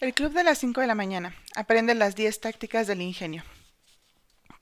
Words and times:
El 0.00 0.12
club 0.12 0.32
de 0.32 0.42
las 0.42 0.58
5 0.58 0.80
de 0.80 0.88
la 0.88 0.96
mañana. 0.96 1.36
Aprende 1.54 1.94
las 1.94 2.16
10 2.16 2.40
tácticas 2.40 2.88
del 2.88 3.00
ingenio. 3.00 3.44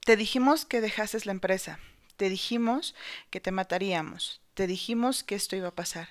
Te 0.05 0.15
dijimos 0.15 0.63
que 0.65 0.79
dejases 0.79 1.25
la 1.25 1.31
empresa. 1.31 1.79
Te 2.17 2.29
dijimos 2.29 2.93
que 3.31 3.39
te 3.39 3.51
mataríamos. 3.51 4.42
Te 4.53 4.67
dijimos 4.67 5.23
que 5.23 5.35
esto 5.35 5.55
iba 5.55 5.69
a 5.69 5.75
pasar. 5.75 6.09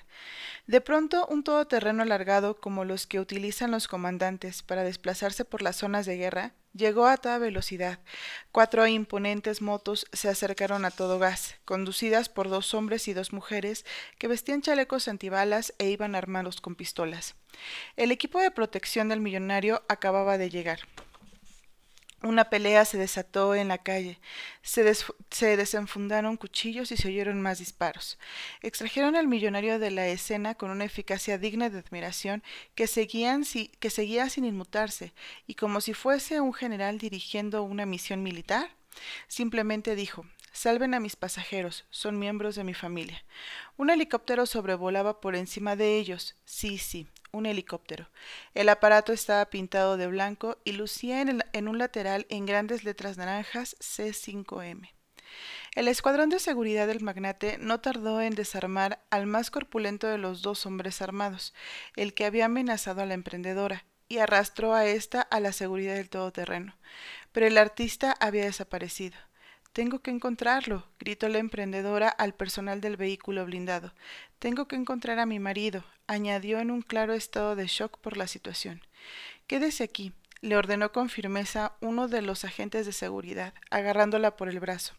De 0.67 0.81
pronto, 0.81 1.25
un 1.27 1.43
todoterreno 1.43 2.03
alargado 2.03 2.59
como 2.59 2.83
los 2.83 3.07
que 3.07 3.19
utilizan 3.19 3.71
los 3.71 3.87
comandantes 3.87 4.63
para 4.63 4.83
desplazarse 4.83 5.45
por 5.45 5.61
las 5.61 5.77
zonas 5.77 6.05
de 6.05 6.17
guerra 6.17 6.53
llegó 6.73 7.05
a 7.05 7.17
toda 7.17 7.37
velocidad. 7.37 7.99
Cuatro 8.51 8.85
imponentes 8.85 9.61
motos 9.61 10.07
se 10.11 10.27
acercaron 10.27 10.83
a 10.85 10.91
todo 10.91 11.19
gas, 11.19 11.55
conducidas 11.65 12.27
por 12.27 12.49
dos 12.49 12.73
hombres 12.73 13.07
y 13.07 13.13
dos 13.13 13.31
mujeres 13.31 13.85
que 14.17 14.27
vestían 14.27 14.61
chalecos 14.61 15.07
antibalas 15.07 15.73
e 15.77 15.89
iban 15.89 16.15
armados 16.15 16.59
con 16.59 16.75
pistolas. 16.75 17.35
El 17.95 18.11
equipo 18.11 18.39
de 18.39 18.51
protección 18.51 19.09
del 19.09 19.21
millonario 19.21 19.83
acababa 19.87 20.37
de 20.37 20.49
llegar. 20.49 20.79
Una 22.23 22.49
pelea 22.49 22.85
se 22.85 22.97
desató 22.97 23.53
en 23.53 23.67
la 23.67 23.77
calle. 23.77 24.17
Se, 24.61 24.95
se, 25.29 25.57
desenfundaron 25.57 26.37
cuchillos 26.37 26.91
y 26.93 26.97
se 26.97 27.09
oyeron 27.09 27.41
más 27.41 27.59
disparos. 27.59 28.17
Extrajeron 28.61 29.17
al 29.17 29.27
millonario 29.27 29.77
de 29.77 29.91
la 29.91 30.07
escena 30.07 30.55
con 30.55 30.71
una 30.71 30.85
eficacia 30.85 31.37
digna 31.37 31.69
de 31.69 31.79
admiración 31.79 32.41
que 32.75 32.87
seguía 32.87 33.39
sin 34.29 34.45
inmutarse, 34.45 35.13
y 35.47 35.55
como 35.55 35.81
si 35.81 35.93
fuese 35.93 36.39
un 36.39 36.53
general 36.53 36.97
dirigiendo 36.97 37.61
una 37.63 37.85
misión 37.85 38.23
militar, 38.23 38.69
simplemente 39.27 39.95
dijo 39.95 40.25
Salven 40.53 40.93
a 40.93 40.99
mis 40.99 41.15
pasajeros, 41.15 41.83
son 41.89 42.19
miembros 42.19 42.55
de 42.55 42.63
mi 42.63 42.75
familia. 42.75 43.23
Un 43.75 43.89
helicóptero 43.89 44.45
sobrevolaba 44.45 45.19
por 45.19 45.35
encima 45.35 45.75
de 45.75 45.97
ellos. 45.97 46.35
Sí, 46.45 46.77
sí, 46.77 47.07
un 47.33 47.45
helicóptero. 47.45 48.09
El 48.53 48.69
aparato 48.69 49.11
estaba 49.11 49.49
pintado 49.49 49.97
de 49.97 50.07
blanco 50.07 50.57
y 50.63 50.71
lucía 50.71 51.21
en, 51.21 51.67
un 51.67 51.77
lateral 51.77 52.25
en 52.29 52.45
grandes 52.45 52.85
letras 52.85 53.17
naranjas 53.17 53.75
C5M. 53.79 54.91
El 55.75 55.87
escuadrón 55.87 56.29
de 56.29 56.39
seguridad 56.39 56.87
del 56.87 57.01
magnate 57.01 57.57
no 57.57 57.81
tardó 57.81 58.21
en 58.21 58.35
desarmar 58.35 59.03
al 59.09 59.25
más 59.25 59.49
corpulento 59.49 60.07
de 60.07 60.19
los 60.19 60.43
dos 60.43 60.65
hombres 60.67 61.01
armados, 61.01 61.53
el 61.95 62.13
que 62.13 62.25
había 62.25 62.45
amenazado 62.45 63.01
a 63.01 63.05
la 63.07 63.15
emprendedora, 63.15 63.83
y 64.07 64.19
arrastró 64.19 64.73
a 64.73 64.85
ésta 64.85 65.21
a 65.21 65.39
la 65.39 65.51
seguridad 65.51 65.95
del 65.95 66.09
todoterreno. 66.09 66.77
Pero 67.31 67.47
el 67.47 67.57
artista 67.57 68.15
había 68.19 68.45
desaparecido. 68.45 69.17
Tengo 69.73 69.99
que 69.99 70.11
encontrarlo, 70.11 70.85
gritó 70.99 71.27
la 71.29 71.39
emprendedora 71.39 72.07
al 72.07 72.35
personal 72.35 72.79
del 72.79 72.95
vehículo 72.95 73.43
blindado. 73.43 73.91
Tengo 74.37 74.67
que 74.67 74.75
encontrar 74.75 75.17
a 75.17 75.25
mi 75.25 75.39
marido, 75.39 75.83
añadió 76.05 76.59
en 76.59 76.69
un 76.69 76.83
claro 76.83 77.13
estado 77.13 77.55
de 77.55 77.65
shock 77.65 77.97
por 77.97 78.15
la 78.15 78.27
situación. 78.27 78.81
Quédese 79.47 79.83
aquí, 79.83 80.13
le 80.43 80.57
ordenó 80.57 80.91
con 80.91 81.09
firmeza 81.09 81.71
uno 81.79 82.09
de 82.09 82.21
los 82.21 82.43
agentes 82.43 82.85
de 82.85 82.91
seguridad, 82.91 83.53
agarrándola 83.71 84.35
por 84.35 84.49
el 84.49 84.59
brazo. 84.59 84.93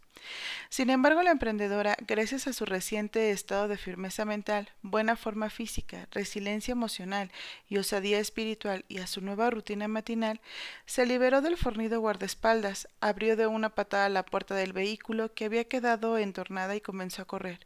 Sin 0.71 0.89
embargo, 0.89 1.23
la 1.23 1.33
emprendedora, 1.33 1.97
gracias 2.07 2.47
a 2.47 2.55
su 2.55 2.65
reciente 2.65 3.31
estado 3.31 3.69
de 3.69 3.77
firmeza 3.77 4.25
mental, 4.25 4.71
buena 4.81 5.17
forma 5.17 5.51
física, 5.51 6.09
resiliencia 6.13 6.73
emocional 6.73 7.31
y 7.69 7.77
osadía 7.77 8.19
espiritual 8.19 8.87
y 8.89 8.99
a 8.99 9.07
su 9.07 9.21
nueva 9.21 9.51
rutina 9.51 9.87
matinal, 9.87 10.41
se 10.87 11.05
liberó 11.05 11.43
del 11.43 11.59
fornido 11.59 12.01
guardaespaldas, 12.01 12.89
abrió 13.01 13.37
de 13.37 13.47
una 13.47 13.69
patada 13.69 14.09
la 14.09 14.25
puerta 14.25 14.55
del 14.55 14.73
vehículo 14.73 15.35
que 15.35 15.45
había 15.45 15.65
quedado 15.65 16.17
entornada 16.17 16.75
y 16.75 16.81
comenzó 16.81 17.21
a 17.21 17.27
correr. 17.27 17.61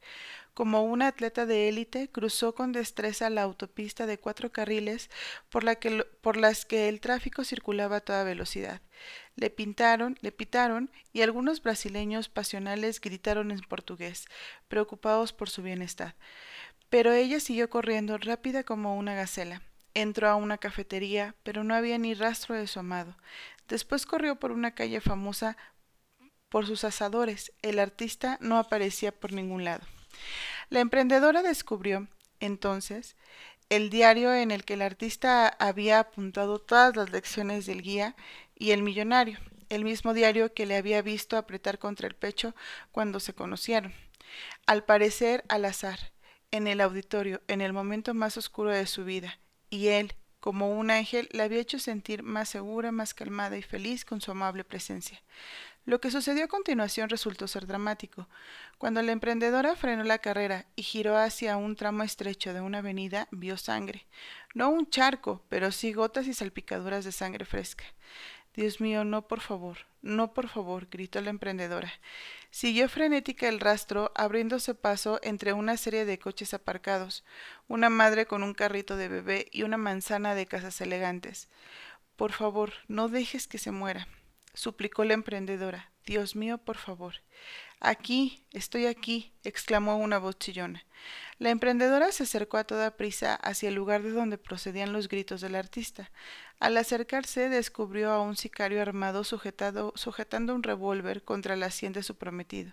Como 0.58 0.82
una 0.82 1.06
atleta 1.06 1.46
de 1.46 1.68
élite, 1.68 2.10
cruzó 2.10 2.52
con 2.52 2.72
destreza 2.72 3.30
la 3.30 3.42
autopista 3.42 4.06
de 4.06 4.18
cuatro 4.18 4.50
carriles 4.50 5.08
por, 5.50 5.62
la 5.62 5.76
que, 5.76 6.02
por 6.20 6.36
las 6.36 6.64
que 6.64 6.88
el 6.88 7.00
tráfico 7.00 7.44
circulaba 7.44 7.98
a 7.98 8.00
toda 8.00 8.24
velocidad. 8.24 8.82
Le 9.36 9.50
pintaron, 9.50 10.18
le 10.20 10.32
pitaron 10.32 10.90
y 11.12 11.22
algunos 11.22 11.62
brasileños 11.62 12.28
pasionales 12.28 13.00
gritaron 13.00 13.52
en 13.52 13.60
portugués, 13.60 14.24
preocupados 14.66 15.32
por 15.32 15.48
su 15.48 15.62
bienestar. 15.62 16.16
Pero 16.90 17.12
ella 17.12 17.38
siguió 17.38 17.70
corriendo 17.70 18.18
rápida 18.18 18.64
como 18.64 18.96
una 18.96 19.14
gacela. 19.14 19.62
Entró 19.94 20.28
a 20.28 20.34
una 20.34 20.58
cafetería, 20.58 21.36
pero 21.44 21.62
no 21.62 21.72
había 21.76 21.98
ni 21.98 22.14
rastro 22.14 22.56
de 22.56 22.66
su 22.66 22.80
amado. 22.80 23.16
Después 23.68 24.06
corrió 24.06 24.40
por 24.40 24.50
una 24.50 24.74
calle 24.74 25.00
famosa 25.00 25.56
por 26.48 26.66
sus 26.66 26.82
asadores. 26.82 27.52
El 27.62 27.78
artista 27.78 28.38
no 28.40 28.58
aparecía 28.58 29.12
por 29.12 29.32
ningún 29.32 29.62
lado. 29.62 29.86
La 30.70 30.80
emprendedora 30.80 31.42
descubrió, 31.42 32.08
entonces, 32.40 33.16
el 33.70 33.90
diario 33.90 34.34
en 34.34 34.50
el 34.50 34.64
que 34.64 34.74
el 34.74 34.82
artista 34.82 35.48
había 35.48 35.98
apuntado 35.98 36.58
todas 36.58 36.94
las 36.96 37.10
lecciones 37.10 37.66
del 37.66 37.82
guía 37.82 38.16
y 38.54 38.72
el 38.72 38.82
millonario, 38.82 39.38
el 39.68 39.84
mismo 39.84 40.14
diario 40.14 40.52
que 40.52 40.66
le 40.66 40.76
había 40.76 41.02
visto 41.02 41.36
apretar 41.36 41.78
contra 41.78 42.06
el 42.06 42.14
pecho 42.14 42.54
cuando 42.92 43.20
se 43.20 43.34
conocieron. 43.34 43.94
Al 44.66 44.84
parecer 44.84 45.44
al 45.48 45.64
azar, 45.64 46.12
en 46.50 46.66
el 46.66 46.80
auditorio, 46.80 47.42
en 47.48 47.60
el 47.60 47.72
momento 47.72 48.14
más 48.14 48.36
oscuro 48.36 48.70
de 48.70 48.86
su 48.86 49.04
vida, 49.04 49.38
y 49.70 49.88
él, 49.88 50.14
como 50.40 50.70
un 50.78 50.90
ángel, 50.90 51.28
la 51.32 51.44
había 51.44 51.60
hecho 51.60 51.78
sentir 51.78 52.22
más 52.22 52.48
segura, 52.48 52.92
más 52.92 53.12
calmada 53.12 53.56
y 53.56 53.62
feliz 53.62 54.04
con 54.04 54.20
su 54.20 54.30
amable 54.30 54.64
presencia. 54.64 55.22
Lo 55.88 56.02
que 56.02 56.10
sucedió 56.10 56.44
a 56.44 56.48
continuación 56.48 57.08
resultó 57.08 57.48
ser 57.48 57.66
dramático. 57.66 58.28
Cuando 58.76 59.00
la 59.00 59.12
emprendedora 59.12 59.74
frenó 59.74 60.04
la 60.04 60.18
carrera 60.18 60.66
y 60.76 60.82
giró 60.82 61.16
hacia 61.16 61.56
un 61.56 61.76
tramo 61.76 62.02
estrecho 62.02 62.52
de 62.52 62.60
una 62.60 62.80
avenida, 62.80 63.26
vio 63.30 63.56
sangre. 63.56 64.06
No 64.52 64.68
un 64.68 64.90
charco, 64.90 65.42
pero 65.48 65.72
sí 65.72 65.94
gotas 65.94 66.26
y 66.26 66.34
salpicaduras 66.34 67.06
de 67.06 67.12
sangre 67.12 67.46
fresca. 67.46 67.84
Dios 68.54 68.82
mío, 68.82 69.04
no, 69.04 69.26
por 69.28 69.40
favor, 69.40 69.78
no, 70.02 70.34
por 70.34 70.50
favor, 70.50 70.88
gritó 70.90 71.22
la 71.22 71.30
emprendedora. 71.30 71.90
Siguió 72.50 72.90
frenética 72.90 73.48
el 73.48 73.58
rastro, 73.58 74.12
abriéndose 74.14 74.74
paso 74.74 75.18
entre 75.22 75.54
una 75.54 75.78
serie 75.78 76.04
de 76.04 76.18
coches 76.18 76.52
aparcados, 76.52 77.24
una 77.66 77.88
madre 77.88 78.26
con 78.26 78.42
un 78.42 78.52
carrito 78.52 78.98
de 78.98 79.08
bebé 79.08 79.46
y 79.52 79.62
una 79.62 79.78
manzana 79.78 80.34
de 80.34 80.44
casas 80.44 80.82
elegantes. 80.82 81.48
Por 82.16 82.32
favor, 82.32 82.74
no 82.88 83.08
dejes 83.08 83.46
que 83.46 83.56
se 83.56 83.70
muera 83.70 84.06
suplicó 84.58 85.04
la 85.04 85.14
emprendedora. 85.14 85.92
Dios 86.04 86.34
mío, 86.34 86.58
por 86.58 86.78
favor. 86.78 87.14
Aquí, 87.80 88.44
estoy 88.52 88.86
aquí, 88.86 89.32
exclamó 89.44 89.98
una 89.98 90.18
voz 90.18 90.36
chillona. 90.38 90.84
La 91.38 91.50
emprendedora 91.50 92.10
se 92.10 92.24
acercó 92.24 92.56
a 92.56 92.64
toda 92.64 92.96
prisa 92.96 93.36
hacia 93.36 93.68
el 93.68 93.76
lugar 93.76 94.02
de 94.02 94.10
donde 94.10 94.36
procedían 94.36 94.92
los 94.92 95.08
gritos 95.08 95.40
del 95.40 95.54
artista. 95.54 96.10
Al 96.58 96.76
acercarse 96.76 97.48
descubrió 97.48 98.10
a 98.10 98.20
un 98.20 98.36
sicario 98.36 98.82
armado 98.82 99.22
sujetado, 99.22 99.92
sujetando 99.94 100.56
un 100.56 100.64
revólver 100.64 101.22
contra 101.22 101.54
la 101.54 101.70
sien 101.70 101.92
de 101.92 102.02
su 102.02 102.16
prometido. 102.16 102.72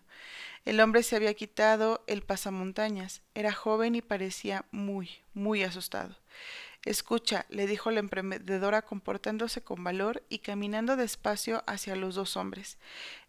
El 0.63 0.79
hombre 0.79 1.03
se 1.03 1.15
había 1.15 1.35
quitado 1.35 2.03
el 2.07 2.23
pasamontañas. 2.23 3.21
Era 3.35 3.53
joven 3.53 3.93
y 3.93 4.01
parecía 4.01 4.65
muy, 4.71 5.11
muy 5.35 5.61
asustado. 5.61 6.15
Escucha, 6.85 7.47
le 7.49 7.65
dijo 7.65 7.89
la 7.89 7.99
emprendedora 7.99 8.83
comportándose 8.83 9.61
con 9.61 9.83
valor 9.83 10.23
y 10.29 10.39
caminando 10.39 10.95
despacio 10.95 11.63
hacia 11.65 11.95
los 11.95 12.13
dos 12.13 12.37
hombres. 12.37 12.77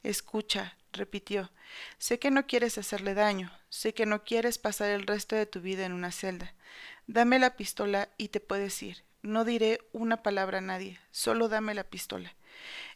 Escucha, 0.03 0.77
repitió. 0.93 1.51
Sé 1.99 2.19
que 2.19 2.31
no 2.31 2.47
quieres 2.47 2.77
hacerle 2.77 3.15
daño, 3.15 3.51
sé 3.71 3.95
que 3.95 4.05
no 4.05 4.25
quieres 4.25 4.59
pasar 4.59 4.91
el 4.91 5.07
resto 5.07 5.37
de 5.37 5.47
tu 5.47 5.63
vida 5.63 5.87
en 5.87 5.95
una 5.95 6.13
celda. 6.13 6.53
Dame 7.07 7.39
la 7.39 7.57
pistola 7.57 8.11
y 8.19 8.29
te 8.29 8.41
puedes 8.41 8.83
ir. 8.83 9.05
No 9.23 9.47
diré 9.47 9.81
una 9.93 10.23
palabra 10.23 10.59
a 10.59 10.61
nadie, 10.61 11.01
solo 11.11 11.49
dame 11.49 11.75
la 11.75 11.85
pistola. 11.85 12.35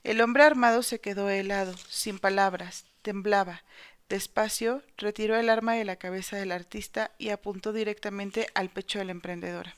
El 0.04 0.21
hombre 0.21 0.42
armado 0.42 0.82
se 0.82 1.00
quedó 1.00 1.31
helado, 1.31 1.75
sin 1.88 2.19
palabras, 2.19 2.84
temblaba. 3.00 3.62
Despacio 4.10 4.82
retiró 4.98 5.37
el 5.37 5.48
arma 5.48 5.75
de 5.75 5.84
la 5.84 5.97
cabeza 5.97 6.37
del 6.37 6.53
artista 6.53 7.12
y 7.16 7.31
apuntó 7.31 7.72
directamente 7.72 8.47
al 8.54 8.69
pecho 8.69 8.98
de 8.98 9.06
la 9.06 9.12
emprendedora. 9.12 9.75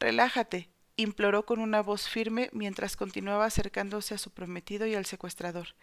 Relájate, 0.00 0.70
imploró 0.96 1.44
con 1.44 1.60
una 1.60 1.82
voz 1.82 2.08
firme 2.08 2.48
mientras 2.52 2.96
continuaba 2.96 3.44
acercándose 3.44 4.14
a 4.14 4.18
su 4.18 4.30
prometido 4.30 4.86
y 4.86 4.94
al 4.94 5.04
secuestrador. 5.04 5.74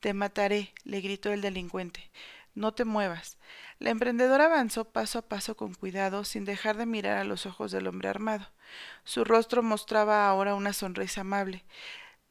Te 0.00 0.14
mataré, 0.14 0.72
le 0.84 1.02
gritó 1.02 1.30
el 1.30 1.42
delincuente. 1.42 2.10
No 2.54 2.72
te 2.72 2.86
muevas. 2.86 3.36
La 3.78 3.90
emprendedora 3.90 4.46
avanzó 4.46 4.86
paso 4.86 5.18
a 5.18 5.28
paso 5.28 5.58
con 5.58 5.74
cuidado, 5.74 6.24
sin 6.24 6.46
dejar 6.46 6.78
de 6.78 6.86
mirar 6.86 7.18
a 7.18 7.24
los 7.24 7.44
ojos 7.44 7.70
del 7.70 7.86
hombre 7.86 8.08
armado. 8.08 8.50
Su 9.04 9.24
rostro 9.24 9.62
mostraba 9.62 10.26
ahora 10.26 10.54
una 10.54 10.72
sonrisa 10.72 11.20
amable. 11.20 11.66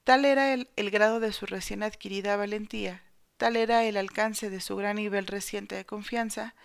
Tal 0.03 0.25
era 0.25 0.51
el, 0.51 0.67
el 0.77 0.89
grado 0.89 1.19
de 1.19 1.31
su 1.31 1.45
recién 1.45 1.83
adquirida 1.83 2.37
valentía, 2.37 3.03
tal 3.37 3.55
era 3.55 3.83
el 3.83 3.97
alcance 3.97 4.49
de 4.49 4.61
su 4.61 4.75
gran 4.75 4.95
nivel 4.95 5.27
reciente 5.27 5.75
de 5.75 5.85
confianza. 5.85 6.55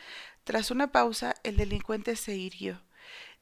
Tras 0.42 0.70
una 0.70 0.90
pausa, 0.90 1.34
el 1.42 1.58
delincuente 1.58 2.16
se 2.16 2.34
irguió 2.34 2.80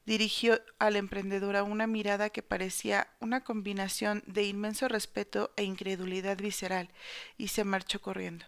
dirigió 0.05 0.61
a 0.79 0.89
la 0.89 0.99
emprendedora 0.99 1.63
una 1.63 1.87
mirada 1.87 2.29
que 2.29 2.43
parecía 2.43 3.07
una 3.19 3.43
combinación 3.43 4.23
de 4.27 4.43
inmenso 4.43 4.87
respeto 4.87 5.51
e 5.55 5.63
incredulidad 5.63 6.37
visceral, 6.37 6.89
y 7.37 7.49
se 7.49 7.63
marchó 7.63 8.01
corriendo. 8.01 8.45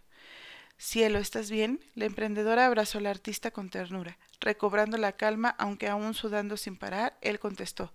Cielo, 0.78 1.19
¿estás 1.19 1.50
bien? 1.50 1.80
La 1.96 2.06
emprendedora 2.06 2.66
abrazó 2.66 2.98
al 2.98 3.06
artista 3.06 3.52
con 3.52 3.69
ternura. 3.69 4.18
Recobrando 4.42 4.98
la 4.98 5.13
calma, 5.13 5.56
aunque 5.57 5.88
aún 5.88 6.13
sudando 6.13 6.57
sin 6.57 6.75
parar, 6.75 7.18
él 7.22 7.40
contestó 7.40 7.94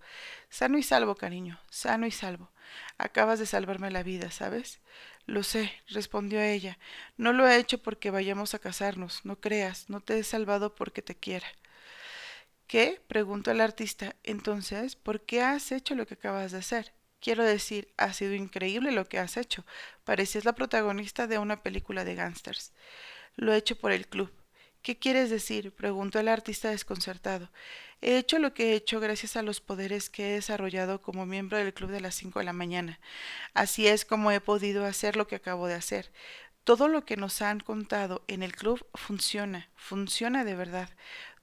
Sano 0.49 0.79
y 0.79 0.83
salvo, 0.83 1.15
cariño, 1.15 1.59
sano 1.69 2.07
y 2.07 2.11
salvo. 2.11 2.49
Acabas 2.97 3.37
de 3.37 3.45
salvarme 3.45 3.91
la 3.91 4.01
vida, 4.01 4.31
¿sabes? 4.31 4.79
Lo 5.27 5.43
sé, 5.43 5.71
respondió 5.89 6.41
ella. 6.41 6.79
No 7.17 7.33
lo 7.33 7.47
he 7.47 7.57
hecho 7.57 7.77
porque 7.77 8.09
vayamos 8.09 8.55
a 8.55 8.59
casarnos, 8.59 9.23
no 9.25 9.39
creas, 9.39 9.89
no 9.89 10.01
te 10.01 10.17
he 10.17 10.23
salvado 10.23 10.73
porque 10.73 11.03
te 11.03 11.15
quiera. 11.15 11.47
¿Qué? 12.71 13.01
preguntó 13.09 13.51
el 13.51 13.59
artista. 13.59 14.15
Entonces, 14.23 14.95
¿por 14.95 15.19
qué 15.19 15.41
has 15.41 15.73
hecho 15.73 15.93
lo 15.93 16.07
que 16.07 16.13
acabas 16.13 16.53
de 16.53 16.59
hacer? 16.59 16.93
Quiero 17.19 17.43
decir, 17.43 17.89
ha 17.97 18.13
sido 18.13 18.33
increíble 18.33 18.93
lo 18.93 19.09
que 19.09 19.19
has 19.19 19.35
hecho. 19.35 19.65
Parecías 20.05 20.45
la 20.45 20.55
protagonista 20.55 21.27
de 21.27 21.37
una 21.37 21.63
película 21.63 22.05
de 22.05 22.15
gángsters. 22.15 22.71
Lo 23.35 23.51
he 23.51 23.57
hecho 23.57 23.77
por 23.77 23.91
el 23.91 24.07
club. 24.07 24.31
¿Qué 24.83 24.97
quieres 24.97 25.29
decir? 25.29 25.73
preguntó 25.73 26.21
el 26.21 26.29
artista 26.29 26.69
desconcertado. 26.69 27.51
He 27.99 28.17
hecho 28.17 28.39
lo 28.39 28.53
que 28.53 28.71
he 28.71 28.75
hecho 28.75 29.01
gracias 29.01 29.35
a 29.35 29.41
los 29.41 29.59
poderes 29.59 30.09
que 30.09 30.29
he 30.29 30.33
desarrollado 30.35 31.01
como 31.01 31.25
miembro 31.25 31.57
del 31.57 31.73
club 31.73 31.91
de 31.91 31.99
las 31.99 32.15
cinco 32.15 32.39
de 32.39 32.45
la 32.45 32.53
mañana. 32.53 33.01
Así 33.53 33.85
es 33.85 34.05
como 34.05 34.31
he 34.31 34.39
podido 34.39 34.85
hacer 34.85 35.17
lo 35.17 35.27
que 35.27 35.35
acabo 35.35 35.67
de 35.67 35.73
hacer. 35.73 36.09
Todo 36.63 36.87
lo 36.87 37.03
que 37.03 37.17
nos 37.17 37.41
han 37.41 37.59
contado 37.59 38.23
en 38.27 38.43
el 38.43 38.55
club 38.55 38.85
funciona, 38.93 39.69
funciona 39.75 40.45
de 40.45 40.55
verdad 40.55 40.89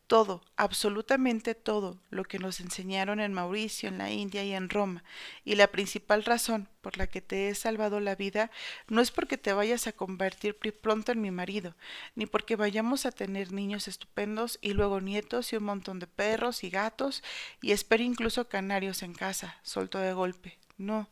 todo, 0.09 0.43
absolutamente 0.57 1.55
todo 1.55 1.99
lo 2.11 2.25
que 2.25 2.39
nos 2.39 2.61
enseñaron 2.61 3.21
en 3.21 3.35
Mauricio, 3.35 3.91
en 3.91 3.99
la 3.99 4.11
India 4.11 4.43
y 4.43 4.55
en 4.55 4.71
Roma. 4.71 5.05
Y 5.45 5.55
la 5.55 5.69
principal 5.69 6.25
razón 6.25 6.67
por 6.81 6.97
la 6.97 7.07
que 7.07 7.21
te 7.21 7.49
he 7.49 7.55
salvado 7.55 8.01
la 8.01 8.15
vida 8.15 8.51
no 8.89 9.03
es 9.03 9.11
porque 9.11 9.37
te 9.37 9.53
vayas 9.53 9.87
a 9.87 9.93
convertir 9.93 10.57
pronto 10.57 11.13
en 11.13 11.21
mi 11.21 11.31
marido, 11.31 11.77
ni 12.17 12.25
porque 12.25 12.57
vayamos 12.57 13.05
a 13.05 13.13
tener 13.13 13.53
niños 13.53 13.87
estupendos 13.87 14.59
y 14.63 14.73
luego 14.73 15.01
nietos 15.03 15.53
y 15.53 15.57
un 15.57 15.65
montón 15.65 15.99
de 16.01 16.07
perros 16.07 16.65
y 16.65 16.71
gatos 16.71 17.23
y 17.61 17.73
espero 17.73 18.03
incluso 18.03 18.49
canarios 18.49 19.03
en 19.03 19.13
casa, 19.13 19.59
soltó 19.63 19.99
de 19.99 20.15
golpe. 20.15 20.59
No, 20.79 21.09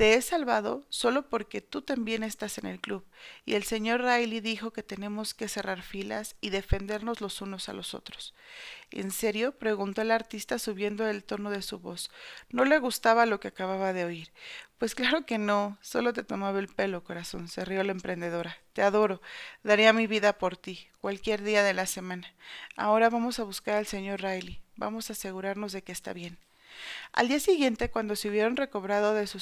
te 0.00 0.14
he 0.14 0.22
salvado 0.22 0.86
solo 0.88 1.28
porque 1.28 1.60
tú 1.60 1.82
también 1.82 2.22
estás 2.22 2.56
en 2.56 2.64
el 2.64 2.80
club, 2.80 3.04
y 3.44 3.52
el 3.52 3.64
señor 3.64 4.00
Riley 4.00 4.40
dijo 4.40 4.70
que 4.70 4.82
tenemos 4.82 5.34
que 5.34 5.46
cerrar 5.46 5.82
filas 5.82 6.36
y 6.40 6.48
defendernos 6.48 7.20
los 7.20 7.42
unos 7.42 7.68
a 7.68 7.74
los 7.74 7.92
otros. 7.92 8.32
¿En 8.90 9.10
serio? 9.10 9.52
preguntó 9.58 10.00
el 10.00 10.10
artista 10.10 10.58
subiendo 10.58 11.06
el 11.06 11.22
tono 11.22 11.50
de 11.50 11.60
su 11.60 11.80
voz. 11.80 12.10
No 12.48 12.64
le 12.64 12.78
gustaba 12.78 13.26
lo 13.26 13.40
que 13.40 13.48
acababa 13.48 13.92
de 13.92 14.06
oír. 14.06 14.32
Pues 14.78 14.94
claro 14.94 15.26
que 15.26 15.36
no, 15.36 15.76
solo 15.82 16.14
te 16.14 16.24
tomaba 16.24 16.60
el 16.60 16.68
pelo, 16.68 17.04
corazón, 17.04 17.48
se 17.48 17.66
rió 17.66 17.84
la 17.84 17.92
emprendedora. 17.92 18.56
Te 18.72 18.80
adoro, 18.80 19.20
daría 19.64 19.92
mi 19.92 20.06
vida 20.06 20.38
por 20.38 20.56
ti, 20.56 20.88
cualquier 21.02 21.42
día 21.42 21.62
de 21.62 21.74
la 21.74 21.84
semana. 21.84 22.32
Ahora 22.74 23.10
vamos 23.10 23.38
a 23.38 23.44
buscar 23.44 23.76
al 23.76 23.86
señor 23.86 24.22
Riley, 24.22 24.62
vamos 24.76 25.10
a 25.10 25.12
asegurarnos 25.12 25.72
de 25.72 25.82
que 25.82 25.92
está 25.92 26.14
bien. 26.14 26.38
Al 27.12 27.28
día 27.28 27.40
siguiente, 27.40 27.90
cuando 27.90 28.16
se 28.16 28.28
hubieron 28.28 28.56
recobrado 28.56 29.14
de, 29.14 29.26
su 29.26 29.38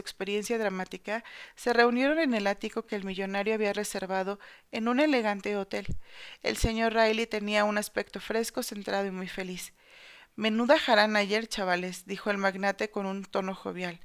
experiencia 0.00 0.58
dramática, 0.58 1.24
se 1.54 1.72
reunieron 1.72 2.18
en 2.18 2.34
el 2.34 2.46
ático 2.46 2.86
que 2.86 2.96
el 2.96 3.04
millonario 3.04 3.54
había 3.54 3.72
reservado 3.72 4.38
en 4.72 4.88
un 4.88 5.00
elegante 5.00 5.56
hotel. 5.56 5.86
El 6.42 6.56
señor 6.56 6.94
Riley 6.94 7.26
tenía 7.26 7.64
un 7.64 7.78
aspecto 7.78 8.20
fresco, 8.20 8.62
centrado 8.62 9.06
y 9.06 9.10
muy 9.10 9.28
feliz. 9.28 9.72
Menuda 10.36 10.78
jarana 10.78 11.20
ayer, 11.20 11.48
chavales, 11.48 12.04
dijo 12.04 12.30
el 12.30 12.36
magnate 12.36 12.90
con 12.90 13.06
un 13.06 13.24
tono 13.24 13.54
jovial, 13.54 14.00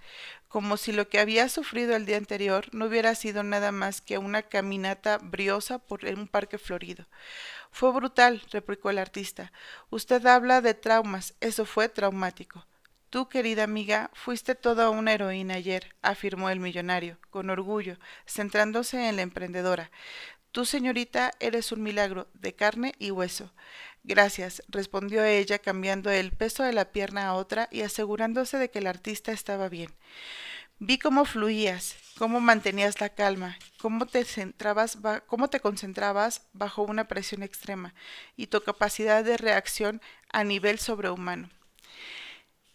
como 0.52 0.76
si 0.76 0.92
lo 0.92 1.08
que 1.08 1.20
había 1.20 1.48
sufrido 1.48 1.96
el 1.96 2.06
día 2.06 2.18
anterior 2.18 2.66
no 2.74 2.88
hubiera 2.88 3.16
sido 3.16 3.42
nada 3.42 3.72
más 3.72 4.02
que 4.02 4.18
una 4.18 4.42
caminata 4.44 5.18
briosa 5.18 5.80
por 5.80 6.04
un 6.04 6.28
parque 6.28 6.58
florido. 6.58 7.06
Fue 7.72 7.94
brutal, 7.94 8.42
replicó 8.52 8.90
el 8.90 8.98
artista. 8.98 9.54
Usted 9.90 10.26
habla 10.26 10.60
de 10.60 10.74
traumas, 10.74 11.36
eso 11.40 11.66
fue 11.66 11.88
traumático. 11.88 12.66
Tú, 13.10 13.30
querida 13.30 13.64
amiga, 13.64 14.12
fuiste 14.14 14.54
toda 14.54 14.90
una 14.90 15.14
heroína 15.14 15.54
ayer, 15.54 15.96
afirmó 16.02 16.50
el 16.50 16.60
millonario, 16.60 17.18
con 17.30 17.50
orgullo, 17.50 17.98
centrándose 18.26 19.08
en 19.08 19.16
la 19.16 19.22
emprendedora. 19.22 19.90
Tú, 20.52 20.66
señorita, 20.66 21.32
eres 21.40 21.72
un 21.72 21.82
milagro, 21.82 22.28
de 22.34 22.54
carne 22.54 22.94
y 23.00 23.12
hueso. 23.12 23.54
Gracias, 24.04 24.64
respondió 24.68 25.24
ella, 25.24 25.60
cambiando 25.60 26.10
el 26.10 26.32
peso 26.32 26.64
de 26.64 26.74
la 26.74 26.92
pierna 26.92 27.28
a 27.28 27.34
otra 27.36 27.68
y 27.72 27.82
asegurándose 27.82 28.58
de 28.58 28.72
que 28.72 28.80
el 28.80 28.88
artista 28.88 29.32
estaba 29.32 29.70
bien. 29.70 29.92
Vi 30.80 30.98
cómo 30.98 31.26
fluías, 31.26 31.96
cómo 32.18 32.40
mantenías 32.40 33.00
la 33.00 33.10
calma, 33.10 33.60
cómo 33.80 34.08
te, 34.08 34.26
centrabas, 34.26 34.98
cómo 35.28 35.50
te 35.50 35.60
concentrabas 35.60 36.48
bajo 36.54 36.82
una 36.82 37.08
presión 37.08 37.44
extrema 37.44 37.94
y 38.36 38.48
tu 38.48 38.62
capacidad 38.64 39.24
de 39.24 39.38
reacción 39.38 40.02
a 40.34 40.44
nivel 40.44 40.80
sobrehumano. 40.80 41.52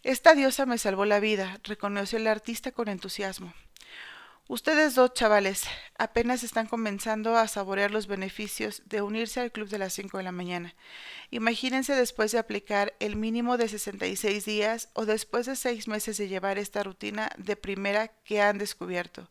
Esta 0.03 0.35
diosa 0.35 0.65
me 0.65 0.77
salvó 0.77 1.03
la 1.03 1.19
vida, 1.19 1.59
reconoció 1.63 2.17
el 2.17 2.27
artista 2.27 2.71
con 2.71 2.87
entusiasmo. 2.87 3.53
Ustedes 4.49 4.95
dos 4.95 5.13
chavales 5.13 5.65
apenas 5.97 6.41
están 6.41 6.67
comenzando 6.67 7.35
a 7.35 7.49
saborear 7.49 7.91
los 7.91 8.07
beneficios 8.07 8.81
de 8.85 9.01
unirse 9.01 9.41
al 9.41 9.51
club 9.51 9.67
de 9.67 9.77
las 9.77 9.91
5 9.91 10.19
de 10.19 10.23
la 10.23 10.31
mañana. 10.31 10.73
Imagínense 11.31 11.93
después 11.93 12.31
de 12.31 12.37
aplicar 12.37 12.93
el 13.01 13.17
mínimo 13.17 13.57
de 13.57 13.67
66 13.67 14.45
días 14.45 14.87
o 14.93 15.05
después 15.05 15.47
de 15.47 15.57
seis 15.57 15.89
meses 15.89 16.15
de 16.17 16.29
llevar 16.29 16.57
esta 16.59 16.81
rutina 16.81 17.29
de 17.37 17.57
primera 17.57 18.07
que 18.07 18.41
han 18.41 18.57
descubierto. 18.57 19.29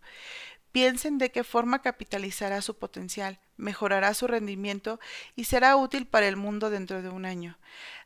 Piensen 0.70 1.16
de 1.16 1.32
qué 1.32 1.44
forma 1.44 1.80
capitalizará 1.80 2.60
su 2.60 2.76
potencial, 2.76 3.38
mejorará 3.56 4.12
su 4.12 4.26
rendimiento 4.26 5.00
y 5.34 5.44
será 5.44 5.76
útil 5.76 6.06
para 6.06 6.28
el 6.28 6.36
mundo 6.36 6.68
dentro 6.68 7.00
de 7.00 7.08
un 7.08 7.24
año. 7.24 7.56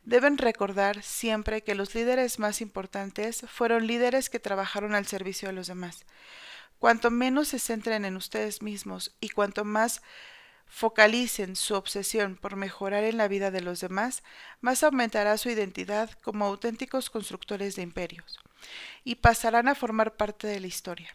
Deben 0.05 0.37
recordar 0.37 1.03
siempre 1.03 1.61
que 1.61 1.75
los 1.75 1.93
líderes 1.93 2.39
más 2.39 2.61
importantes 2.61 3.43
fueron 3.49 3.85
líderes 3.85 4.29
que 4.29 4.39
trabajaron 4.39 4.95
al 4.95 5.07
servicio 5.07 5.49
de 5.49 5.55
los 5.55 5.67
demás. 5.67 6.05
Cuanto 6.81 7.11
menos 7.11 7.49
se 7.49 7.59
centren 7.59 8.05
en 8.05 8.15
ustedes 8.15 8.63
mismos 8.63 9.15
y 9.19 9.29
cuanto 9.29 9.63
más 9.63 10.01
focalicen 10.65 11.55
su 11.55 11.75
obsesión 11.75 12.37
por 12.37 12.55
mejorar 12.55 13.03
en 13.03 13.17
la 13.17 13.27
vida 13.27 13.51
de 13.51 13.61
los 13.61 13.81
demás, 13.81 14.23
más 14.61 14.81
aumentará 14.81 15.37
su 15.37 15.51
identidad 15.51 16.09
como 16.23 16.45
auténticos 16.45 17.11
constructores 17.11 17.75
de 17.75 17.83
imperios 17.83 18.39
y 19.03 19.17
pasarán 19.17 19.67
a 19.67 19.75
formar 19.75 20.15
parte 20.15 20.47
de 20.47 20.59
la 20.59 20.65
historia. 20.65 21.13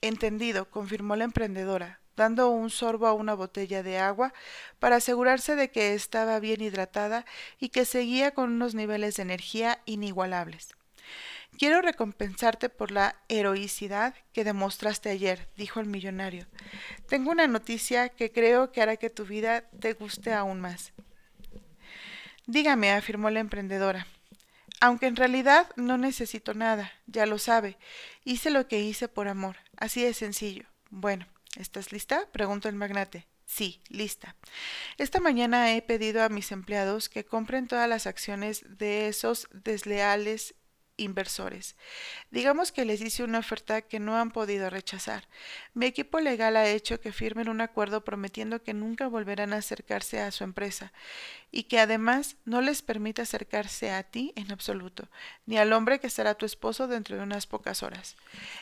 Entendido, 0.00 0.70
confirmó 0.70 1.16
la 1.16 1.24
emprendedora, 1.24 1.98
dando 2.14 2.48
un 2.50 2.70
sorbo 2.70 3.08
a 3.08 3.12
una 3.12 3.34
botella 3.34 3.82
de 3.82 3.98
agua 3.98 4.32
para 4.78 4.96
asegurarse 4.96 5.56
de 5.56 5.72
que 5.72 5.94
estaba 5.94 6.38
bien 6.38 6.60
hidratada 6.60 7.26
y 7.58 7.70
que 7.70 7.84
seguía 7.84 8.32
con 8.32 8.52
unos 8.52 8.76
niveles 8.76 9.16
de 9.16 9.22
energía 9.22 9.82
inigualables. 9.86 10.76
Quiero 11.58 11.82
recompensarte 11.82 12.68
por 12.68 12.90
la 12.90 13.16
heroicidad 13.28 14.14
que 14.32 14.44
demostraste 14.44 15.10
ayer, 15.10 15.48
dijo 15.56 15.80
el 15.80 15.86
millonario. 15.86 16.46
Tengo 17.08 17.30
una 17.30 17.46
noticia 17.46 18.08
que 18.08 18.32
creo 18.32 18.72
que 18.72 18.80
hará 18.80 18.96
que 18.96 19.10
tu 19.10 19.26
vida 19.26 19.62
te 19.78 19.92
guste 19.92 20.32
aún 20.32 20.60
más. 20.60 20.92
Dígame, 22.46 22.92
afirmó 22.92 23.30
la 23.30 23.40
emprendedora. 23.40 24.06
Aunque 24.80 25.06
en 25.06 25.16
realidad 25.16 25.68
no 25.76 25.98
necesito 25.98 26.54
nada, 26.54 26.90
ya 27.06 27.26
lo 27.26 27.38
sabe. 27.38 27.76
Hice 28.24 28.50
lo 28.50 28.66
que 28.66 28.80
hice 28.80 29.08
por 29.08 29.28
amor, 29.28 29.56
así 29.76 30.02
de 30.02 30.14
sencillo. 30.14 30.64
Bueno, 30.88 31.26
¿estás 31.56 31.92
lista? 31.92 32.26
preguntó 32.32 32.68
el 32.68 32.76
magnate. 32.76 33.26
Sí, 33.44 33.82
lista. 33.88 34.36
Esta 34.96 35.20
mañana 35.20 35.74
he 35.74 35.82
pedido 35.82 36.22
a 36.22 36.28
mis 36.28 36.52
empleados 36.52 37.08
que 37.08 37.24
compren 37.24 37.66
todas 37.66 37.88
las 37.88 38.06
acciones 38.06 38.64
de 38.78 39.08
esos 39.08 39.48
desleales 39.52 40.54
inversores. 41.00 41.76
Digamos 42.30 42.72
que 42.72 42.84
les 42.84 43.00
hice 43.00 43.24
una 43.24 43.38
oferta 43.38 43.82
que 43.82 44.00
no 44.00 44.16
han 44.16 44.30
podido 44.30 44.70
rechazar. 44.70 45.28
Mi 45.74 45.86
equipo 45.86 46.20
legal 46.20 46.56
ha 46.56 46.68
hecho 46.68 47.00
que 47.00 47.12
firmen 47.12 47.48
un 47.48 47.60
acuerdo 47.60 48.04
prometiendo 48.04 48.62
que 48.62 48.74
nunca 48.74 49.08
volverán 49.08 49.52
a 49.52 49.58
acercarse 49.58 50.20
a 50.20 50.30
su 50.30 50.44
empresa 50.44 50.92
y 51.50 51.64
que 51.64 51.80
además 51.80 52.36
no 52.44 52.60
les 52.60 52.82
permite 52.82 53.22
acercarse 53.22 53.90
a 53.90 54.02
ti 54.02 54.32
en 54.36 54.52
absoluto, 54.52 55.08
ni 55.46 55.58
al 55.58 55.72
hombre 55.72 55.98
que 55.98 56.10
será 56.10 56.34
tu 56.34 56.46
esposo 56.46 56.86
dentro 56.86 57.16
de 57.16 57.22
unas 57.22 57.46
pocas 57.46 57.82
horas. 57.82 58.16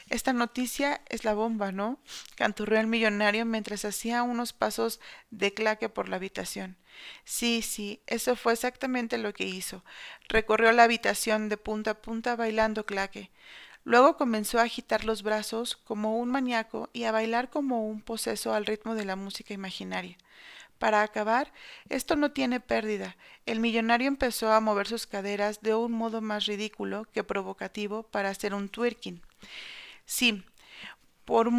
Esta 0.09 0.33
noticia 0.33 1.03
es 1.09 1.25
la 1.25 1.35
bomba, 1.35 1.73
¿no? 1.73 1.99
canturreó 2.37 2.81
el 2.81 2.87
millonario 2.87 3.45
mientras 3.45 3.85
hacía 3.85 4.23
unos 4.23 4.53
pasos 4.53 5.01
de 5.31 5.53
claque 5.53 5.89
por 5.89 6.09
la 6.09 6.17
habitación. 6.17 6.77
Sí, 7.25 7.63
sí, 7.63 8.01
eso 8.07 8.37
fue 8.37 8.53
exactamente 8.55 9.19
lo 9.19 9.33
que 9.33 9.45
hizo. 9.45 9.85
Recorrió 10.29 10.73
la 10.73 10.85
habitación 10.85 11.49
de 11.49 11.57
punta 11.57 11.93
a 11.93 12.01
punta 12.03 12.37
bailando 12.37 12.87
claque. 12.87 13.31
Luego 13.85 14.17
comenzó 14.17 14.59
a 14.59 14.65
agitar 14.65 15.05
los 15.05 15.23
brazos 15.23 15.77
como 15.77 16.19
un 16.19 16.31
maníaco 16.31 16.91
y 16.93 17.05
a 17.05 17.13
bailar 17.13 17.51
como 17.51 17.87
un 17.89 18.03
poseso 18.03 18.55
al 18.55 18.67
ritmo 18.67 18.95
de 18.95 19.05
la 19.05 19.17
música 19.17 19.55
imaginaria. 19.55 20.17
Para 20.79 21.03
acabar, 21.03 21.53
esto 21.89 22.17
no 22.17 22.33
tiene 22.33 22.61
pérdida. 22.61 23.17
El 23.47 23.61
millonario 23.61 24.09
empezó 24.09 24.53
a 24.53 24.61
mover 24.61 24.87
sus 24.89 25.07
caderas 25.07 25.61
de 25.63 25.75
un 25.75 25.93
modo 25.93 26.21
más 26.21 26.47
ridículo 26.47 27.07
que 27.13 27.25
provocativo 27.25 28.05
para 28.05 28.31
hacer 28.31 28.55
un 28.55 28.69
twerking. 28.69 29.23
Sí, 30.07 30.45
por 31.25 31.51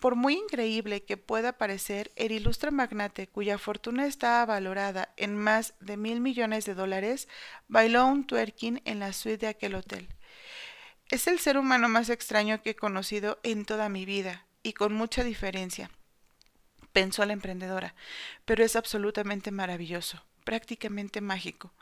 Por 0.00 0.14
muy 0.14 0.34
increíble 0.34 1.04
que 1.04 1.16
pueda 1.16 1.58
parecer, 1.58 2.12
el 2.14 2.30
ilustre 2.30 2.70
magnate, 2.70 3.26
cuya 3.26 3.58
fortuna 3.58 4.06
estaba 4.06 4.46
valorada 4.46 5.12
en 5.16 5.36
más 5.36 5.74
de 5.80 5.96
mil 5.96 6.20
millones 6.20 6.64
de 6.66 6.74
dólares, 6.74 7.28
bailó 7.66 8.06
un 8.06 8.24
twerking 8.24 8.80
en 8.84 9.00
la 9.00 9.12
suite 9.12 9.38
de 9.38 9.48
aquel 9.48 9.74
hotel. 9.74 10.08
Es 11.10 11.26
el 11.26 11.40
ser 11.40 11.58
humano 11.58 11.88
más 11.88 12.10
extraño 12.10 12.62
que 12.62 12.70
he 12.70 12.76
conocido 12.76 13.40
en 13.42 13.64
toda 13.64 13.88
mi 13.88 14.04
vida, 14.04 14.46
y 14.62 14.74
con 14.74 14.94
mucha 14.94 15.24
diferencia, 15.24 15.90
pensó 16.92 17.24
la 17.24 17.32
emprendedora, 17.32 17.96
pero 18.44 18.64
es 18.64 18.76
absolutamente 18.76 19.50
maravilloso 19.50 20.27
prácticamente 20.48 21.20
mágico. 21.20 21.74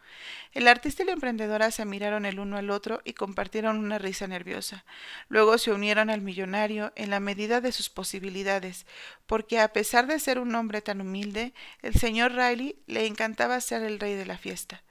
El 0.51 0.67
artista 0.67 1.05
y 1.05 1.07
la 1.07 1.13
emprendedora 1.13 1.71
se 1.71 1.85
miraron 1.85 2.27
el 2.27 2.41
uno 2.41 2.57
al 2.57 2.71
otro 2.71 3.01
y 3.05 3.13
compartieron 3.13 3.79
una 3.79 3.97
risa 3.97 4.27
nerviosa. 4.27 4.85
Luego 5.29 5.57
se 5.57 5.71
unieron 5.71 6.11
al 6.11 6.21
millonario 6.21 6.93
en 6.97 7.11
la 7.11 7.21
medida 7.21 7.61
de 7.61 7.71
sus 7.71 7.91
posibilidades, 7.91 8.85
porque 9.29 9.61
a 9.61 9.69
pesar 9.69 10.09
de 10.09 10.19
ser 10.19 10.41
un 10.41 10.53
hombre 10.57 10.83
tan 10.83 11.01
humilde, 11.01 11.55
el 11.81 11.95
señor 11.95 12.33
Riley 12.33 12.77
le 12.89 13.07
encantaba 13.07 13.61
ser 13.61 13.85
el 13.85 14.01
rey 14.01 14.15
de 14.15 14.27
la 14.27 14.37
fiesta. 14.37 14.83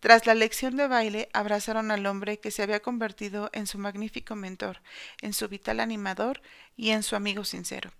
Tras 0.00 0.24
la 0.24 0.34
lección 0.34 0.78
de 0.78 0.88
baile, 0.88 1.28
abrazaron 1.34 1.90
al 1.90 2.06
hombre 2.06 2.38
que 2.38 2.50
se 2.50 2.62
había 2.62 2.80
convertido 2.80 3.50
en 3.52 3.66
su 3.66 3.76
magnífico 3.76 4.34
mentor, 4.34 4.80
en 5.20 5.34
su 5.34 5.46
vital 5.46 5.80
animador 5.80 6.40
y 6.74 6.92
en 6.92 7.02
su 7.02 7.16
amigo 7.16 7.44
sincero. 7.44 7.90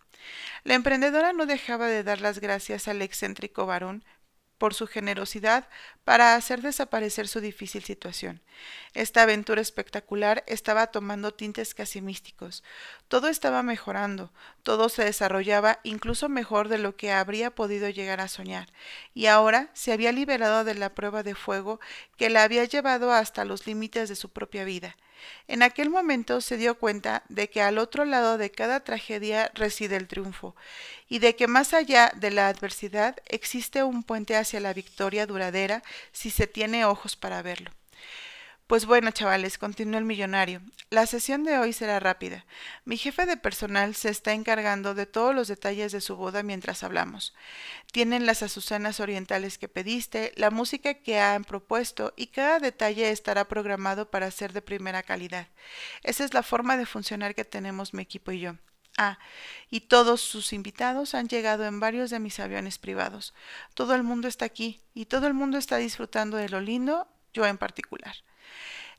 La 0.65 0.73
emprendedora 0.73 1.35
no 1.35 1.45
dejaba 1.45 1.89
de 1.89 2.05
dar 2.05 2.23
las 2.23 2.39
gracias 2.39 2.89
al 2.89 3.03
excéntrico 3.03 3.67
varón 3.67 4.03
por 4.61 4.75
su 4.75 4.87
generosidad 4.87 5.67
para 6.05 6.35
hacer 6.35 6.61
desaparecer 6.61 7.29
su 7.29 7.41
difícil 7.41 7.83
situación. 7.83 8.43
Esta 8.93 9.23
aventura 9.23 9.63
espectacular 9.63 10.45
estaba 10.47 10.89
tomando 10.89 11.33
tintes 11.33 11.75
casi 11.75 12.03
místicos. 12.03 12.63
Todo 13.09 13.29
estaba 13.29 13.63
mejorando, 13.63 14.31
todo 14.63 14.91
se 14.91 15.03
desarrollaba 15.03 15.81
incluso 15.83 16.29
mejor 16.29 16.69
de 16.69 16.77
lo 16.77 16.95
que 16.95 17.11
habría 17.11 17.55
podido 17.55 17.89
llegar 17.89 18.21
a 18.21 18.29
soñar, 18.29 18.69
y 19.15 19.27
ahora 19.27 19.71
se 19.73 19.95
había 19.95 20.13
liberado 20.13 20.63
de 20.63 20.75
la 20.75 20.95
prueba 20.95 21.23
de 21.23 21.35
fuego 21.35 21.81
que 22.19 22.29
la 22.29 22.43
había 22.43 22.67
llevado 22.67 23.13
hasta 23.13 23.47
los 23.47 23.67
límites 23.67 24.11
de 24.11 24.15
su 24.15 24.29
propia 24.29 24.65
vida. 24.65 24.95
En 25.49 25.63
aquel 25.63 25.91
momento 25.91 26.41
se 26.41 26.57
dio 26.57 26.79
cuenta 26.79 27.23
de 27.29 27.51
que 27.51 27.63
al 27.63 27.79
otro 27.79 28.05
lado 28.05 28.39
de 28.39 28.51
cada 28.51 28.81
tragedia 28.81 29.51
reside 29.55 29.97
el 29.97 30.09
triunfo, 30.09 30.55
y 31.09 31.19
de 31.19 31.37
que 31.37 31.47
más 31.47 31.75
allá 31.75 32.13
de 32.17 32.31
la 32.31 32.49
adversidad 32.49 33.17
existe 33.27 33.83
un 33.83 34.03
puente 34.03 34.37
hacia 34.37 34.61
la 34.61 34.73
victoria 34.73 35.27
duradera 35.27 35.83
si 36.13 36.31
se 36.31 36.47
tiene 36.47 36.85
ojos 36.85 37.17
para 37.17 37.43
verlo. 37.43 37.71
Pues 38.71 38.87
bueno, 38.87 39.11
chavales, 39.11 39.59
continuó 39.59 39.99
el 39.99 40.05
millonario. 40.05 40.63
La 40.91 41.05
sesión 41.07 41.43
de 41.43 41.59
hoy 41.59 41.73
será 41.73 41.99
rápida. 41.99 42.47
Mi 42.85 42.97
jefe 42.97 43.27
de 43.27 43.37
personal 43.37 43.97
se 43.97 44.11
está 44.11 44.33
encargando 44.33 44.95
de 44.95 45.07
todos 45.07 45.35
los 45.35 45.49
detalles 45.49 45.91
de 45.91 46.01
su 46.01 46.15
boda 46.15 46.45
mientras 46.45 46.85
hablamos. 46.85 47.35
Tienen 47.91 48.27
las 48.27 48.45
azucenas 48.45 49.01
orientales 49.01 49.59
que 49.59 49.67
pediste, 49.67 50.33
la 50.37 50.53
música 50.53 50.95
que 50.95 51.19
han 51.19 51.43
propuesto 51.43 52.15
y 52.15 52.29
cada 52.29 52.61
detalle 52.61 53.11
estará 53.11 53.49
programado 53.49 54.09
para 54.09 54.31
ser 54.31 54.53
de 54.53 54.63
primera 54.63 55.03
calidad. 55.03 55.49
Esa 56.05 56.25
es 56.25 56.33
la 56.33 56.45
forma 56.45 56.77
de 56.77 56.87
funcionar 56.87 57.35
que 57.35 57.45
tenemos 57.45 57.93
mi 57.93 58.05
equipo 58.05 58.31
y 58.31 58.39
yo. 58.39 58.55
Ah, 58.97 59.19
y 59.69 59.81
todos 59.81 60.21
sus 60.21 60.53
invitados 60.53 61.17
han 61.17 61.27
llegado 61.27 61.65
en 61.65 61.81
varios 61.81 62.11
de 62.11 62.21
mis 62.21 62.39
aviones 62.39 62.79
privados. 62.79 63.35
Todo 63.75 63.97
el 63.97 64.05
mundo 64.05 64.29
está 64.29 64.45
aquí 64.45 64.81
y 64.95 65.07
todo 65.07 65.27
el 65.27 65.35
mundo 65.35 65.59
está 65.59 65.79
disfrutando 65.79 66.37
de 66.37 66.49
lo 66.49 66.61
lindo, 66.61 67.09
yo 67.33 67.47
en 67.47 67.59
particular. 67.59 68.15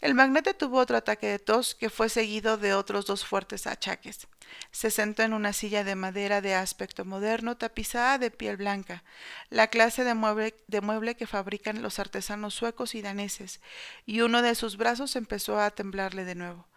El 0.01 0.15
magnate 0.15 0.55
tuvo 0.55 0.79
otro 0.79 0.98
ataque 0.98 1.27
de 1.27 1.38
tos 1.38 1.75
que 1.75 1.91
fue 1.91 2.10
seguido 2.10 2.58
de 2.58 2.74
otros 2.74 3.05
dos 3.05 3.24
fuertes 3.24 3.67
achaques. 3.67 4.27
Se 4.72 4.89
sentó 4.89 5.22
en 5.22 5.34
una 5.34 5.53
silla 5.53 5.84
de 5.84 5.93
madera 5.93 6.41
de 6.41 6.55
aspecto 6.55 7.05
moderno 7.05 7.55
tapizada 7.55 8.17
de 8.17 8.31
piel 8.31 8.58
blanca, 8.58 9.03
la 9.51 9.67
clase 9.67 10.03
de 10.03 10.15
mueble, 10.15 11.15
que 11.15 11.27
fabrican 11.27 11.84
los 11.84 12.00
artesanos 12.00 12.55
suecos 12.55 12.96
y 12.96 13.03
daneses, 13.03 13.62
y 14.08 14.22
uno 14.22 14.41
de 14.41 14.55
sus 14.55 14.75
brazos 14.75 15.15
empezó 15.15 15.60
a 15.60 15.70
temblarle 15.70 16.25
de 16.25 16.34
nuevo. 16.34 16.67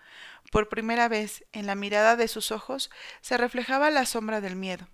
Por 0.52 0.68
primera 0.68 1.08
vez, 1.08 1.44
en 1.52 1.66
la 1.66 1.74
mirada 1.74 2.16
de 2.16 2.28
sus 2.28 2.52
ojos 2.52 2.90
se 3.22 3.38
reflejaba 3.38 3.90
la 3.90 4.04
sombra 4.04 4.42
del 4.42 4.54
miedo. 4.54 4.86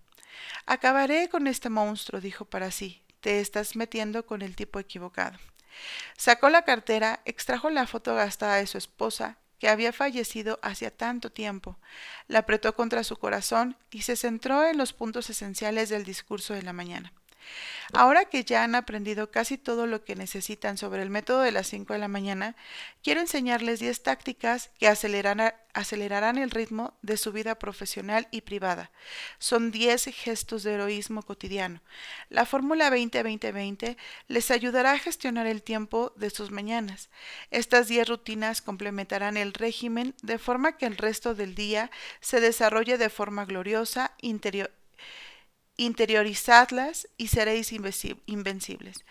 Acabaré 0.67 1.29
con 1.29 1.49
este 1.49 1.69
monstruo, 1.69 2.21
dijo 2.21 2.45
para 2.45 2.71
sí. 2.71 3.03
Te 3.21 3.41
estás 3.41 3.77
metiendo 3.77 4.25
con 4.25 4.41
el 4.41 4.57
tipo 4.57 4.79
equivocado. 4.79 5.39
Sacó 6.17 6.51
la 6.51 6.63
cartera, 6.63 7.21
extrajo 7.25 7.71
la 7.71 7.87
foto 7.87 8.15
gastada 8.15 8.57
de 8.57 8.67
su 8.67 8.79
esposa, 8.79 9.39
que 9.59 9.69
había 9.69 9.93
fallecido 9.93 10.59
hacía 10.63 10.91
tanto 10.91 11.31
tiempo, 11.31 11.79
la 12.27 12.41
apretó 12.41 12.75
contra 12.75 13.05
su 13.05 13.17
corazón 13.17 13.77
y 13.91 14.03
se 14.03 14.17
centró 14.17 14.65
en 14.65 14.79
los 14.79 14.93
puntos 14.93 15.29
esenciales 15.31 15.91
del 15.91 16.05
discurso 16.05 16.55
de 16.55 16.63
la 16.63 16.73
mañana. 16.73 17.13
Ahora 17.93 18.25
que 18.25 18.45
ya 18.45 18.63
han 18.63 18.75
aprendido 18.77 19.31
casi 19.31 19.59
todo 19.59 19.87
lo 19.87 20.05
que 20.05 20.15
necesitan 20.15 20.77
sobre 20.79 21.03
el 21.03 21.11
método 21.11 21.41
de 21.41 21.51
las 21.51 21.67
5 21.69 21.93
de 21.93 21.99
la 21.99 22.09
mañana, 22.09 22.55
quiero 23.03 23.21
enseñarles 23.21 23.81
10 23.81 24.03
tácticas 24.03 24.71
que 24.79 24.87
acelerarán, 24.87 26.39
el 26.39 26.51
ritmo 26.51 26.95
de 27.03 27.17
su 27.17 27.33
vida 27.33 27.59
profesional 27.59 28.29
y 28.31 28.43
privada. 28.43 28.93
Son 29.39 29.73
10 29.73 30.05
gestos 30.15 30.63
de 30.63 30.75
heroísmo 30.75 31.23
cotidiano. 31.23 31.81
La 32.29 32.47
fórmula 32.47 32.91
20-20-20 32.91 33.97
les 34.29 34.51
ayudará 34.51 34.93
a 34.93 34.99
gestionar 34.99 35.47
el 35.47 35.63
tiempo 35.63 36.13
de 36.17 36.31
sus 36.31 36.51
mañanas. 36.51 37.11
Estas 37.51 37.89
10 37.89 38.09
rutinas 38.09 38.63
complementarán 38.63 39.37
el 39.37 39.53
régimen 39.53 40.15
de 40.23 40.39
forma 40.39 40.77
que 40.77 40.87
el 40.87 40.97
resto 40.97 41.35
del 41.35 41.55
día 41.55 41.91
se 42.21 42.41
desarrolle 42.41 42.99
de 42.99 43.11
forma 43.11 43.45
gloriosa, 43.45 44.13
interior, 44.21 44.71
interiorizadlas 45.81 47.09
y 47.17 47.29
seréis 47.29 47.73
invencibles. 47.73 49.03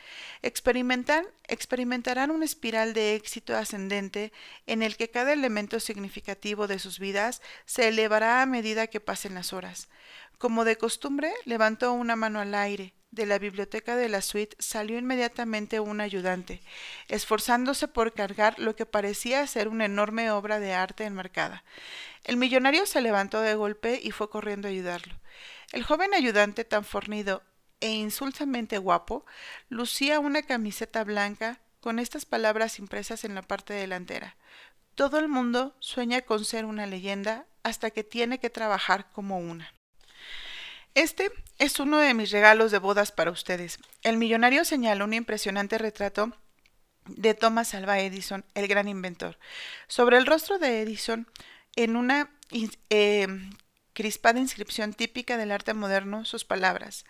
Experimentarán 0.44 2.32
una 2.32 2.46
espiral 2.46 2.94
de 2.94 3.16
éxito 3.16 3.58
ascendente 3.58 4.32
en 4.68 4.84
el 4.84 4.96
que 4.96 5.10
cada 5.10 5.34
elemento 5.34 5.80
significativo 5.80 6.68
de 6.68 6.78
sus 6.78 7.00
vidas 7.00 7.42
se 7.66 7.88
elevará 7.88 8.44
a 8.44 8.46
medida 8.46 8.86
que 8.86 9.00
pasen 9.00 9.34
las 9.34 9.52
horas. 9.52 9.90
Como 10.38 10.64
de 10.64 10.78
costumbre, 10.78 11.34
levantó 11.46 11.92
una 11.92 12.16
mano 12.16 12.40
al 12.40 12.54
aire. 12.54 12.94
De 13.10 13.26
la 13.26 13.40
biblioteca 13.40 13.96
de 13.96 14.08
la 14.08 14.22
suite 14.22 14.56
salió 14.60 15.00
inmediatamente 15.00 15.80
un 15.80 16.00
ayudante, 16.00 16.62
esforzándose 17.08 17.88
por 17.88 18.14
cargar 18.14 18.60
lo 18.60 18.76
que 18.76 18.86
parecía 18.86 19.48
ser 19.48 19.70
una 19.70 19.86
enorme 19.86 20.30
obra 20.30 20.60
de 20.60 20.76
arte 20.76 21.06
enmarcada. 21.06 21.64
El 22.26 22.38
millonario 22.38 22.86
se 22.86 23.02
levantó 23.02 23.42
de 23.42 23.56
golpe 23.56 24.00
y 24.04 24.12
fue 24.12 24.30
corriendo 24.30 24.68
a 24.68 24.72
ayudarlo. 24.72 25.16
El 25.72 25.84
joven 25.84 26.14
ayudante, 26.14 26.66
tan 26.66 26.84
fornido 26.84 27.44
e 27.80 27.92
insulsamente 27.92 28.78
guapo, 28.78 29.26
lucía 29.70 30.20
una 30.20 30.42
camiseta 30.42 31.04
blanca 31.04 31.60
con 31.80 32.00
estas 32.00 32.26
palabras 32.26 32.80
impresas 32.80 33.24
en 33.24 33.36
la 33.36 33.42
parte 33.42 33.74
delantera. 33.74 34.36
Todo 34.96 35.20
el 35.20 35.28
mundo 35.28 35.76
sueña 35.80 36.22
con 36.22 36.44
ser 36.44 36.66
una 36.66 36.86
leyenda 36.88 37.46
hasta 37.64 37.92
que 37.92 38.04
tiene 38.04 38.40
que 38.40 38.50
trabajar 38.50 39.10
como 39.12 39.40
una. 39.40 39.74
Este 40.96 41.32
es 41.60 41.80
uno 41.80 42.00
de 42.00 42.14
mis 42.14 42.32
regalos 42.32 42.72
de 42.72 42.80
bodas 42.80 43.12
para 43.12 43.32
ustedes. 43.32 43.80
El 44.02 44.18
millonario 44.18 44.66
señaló 44.66 45.06
un 45.06 45.14
impresionante 45.14 45.78
retrato 45.78 46.36
de 47.06 47.34
Thomas 47.34 47.74
Alva 47.74 48.00
Edison, 48.00 48.44
el 48.56 48.68
gran 48.68 48.88
inventor. 48.88 49.38
Sobre 49.88 50.18
el 50.18 50.26
rostro 50.26 50.60
de 50.60 50.82
Edison, 50.82 51.28
en 51.76 51.96
una 51.96 52.32
eh, 52.90 53.28
crispada 54.00 54.40
inscripción 54.40 54.94
típica 54.94 55.36
del 55.36 55.52
arte 55.52 55.74
moderno, 55.74 56.24
sus 56.24 56.46
palabras. 56.46 57.04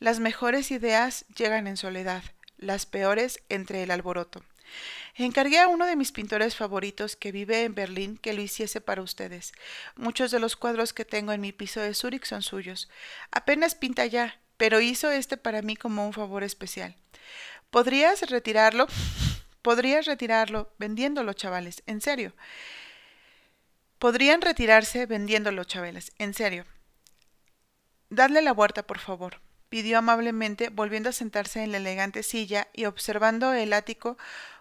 Las 0.00 0.20
mejores 0.20 0.70
ideas 0.70 1.24
llegan 1.34 1.66
en 1.66 1.78
soledad, 1.78 2.22
las 2.58 2.84
peores 2.84 3.40
entre 3.48 3.82
el 3.82 3.90
alboroto. 3.90 4.44
Encargué 5.14 5.60
a 5.60 5.68
uno 5.68 5.86
de 5.86 5.96
mis 5.96 6.12
pintores 6.12 6.54
favoritos 6.54 7.16
que 7.16 7.32
vive 7.32 7.64
en 7.64 7.74
Berlín 7.74 8.18
que 8.18 8.34
lo 8.34 8.42
hiciese 8.42 8.82
para 8.82 9.00
ustedes. 9.00 9.54
Muchos 9.96 10.30
de 10.30 10.38
los 10.38 10.56
cuadros 10.56 10.92
que 10.92 11.06
tengo 11.06 11.32
en 11.32 11.40
mi 11.40 11.52
piso 11.52 11.80
de 11.80 11.94
Zúrich 11.94 12.26
son 12.26 12.42
suyos. 12.42 12.90
Apenas 13.30 13.74
pinta 13.74 14.04
ya, 14.04 14.38
pero 14.58 14.82
hizo 14.82 15.10
este 15.10 15.38
para 15.38 15.62
mí 15.62 15.74
como 15.74 16.06
un 16.06 16.12
favor 16.12 16.44
especial. 16.44 16.96
¿Podrías 17.70 18.28
retirarlo? 18.28 18.88
Podrías 19.62 20.04
retirarlo 20.04 20.70
vendiéndolo, 20.78 21.32
chavales, 21.32 21.82
en 21.86 22.02
serio. 22.02 22.34
Podrían 23.98 24.42
retirarse 24.42 25.06
vendiéndolo, 25.06 25.64
Chabelas. 25.64 26.12
En 26.18 26.34
serio. 26.34 26.66
Dadle 28.10 28.42
la 28.42 28.52
vuelta, 28.52 28.82
por 28.82 28.98
favor, 28.98 29.40
pidió 29.68 29.98
amablemente, 29.98 30.68
volviendo 30.68 31.08
a 31.08 31.12
sentarse 31.12 31.62
en 31.62 31.72
la 31.72 31.78
elegante 31.78 32.22
silla 32.22 32.68
y 32.72 32.84
observando 32.84 33.52
el 33.52 33.72
ático 33.72 34.18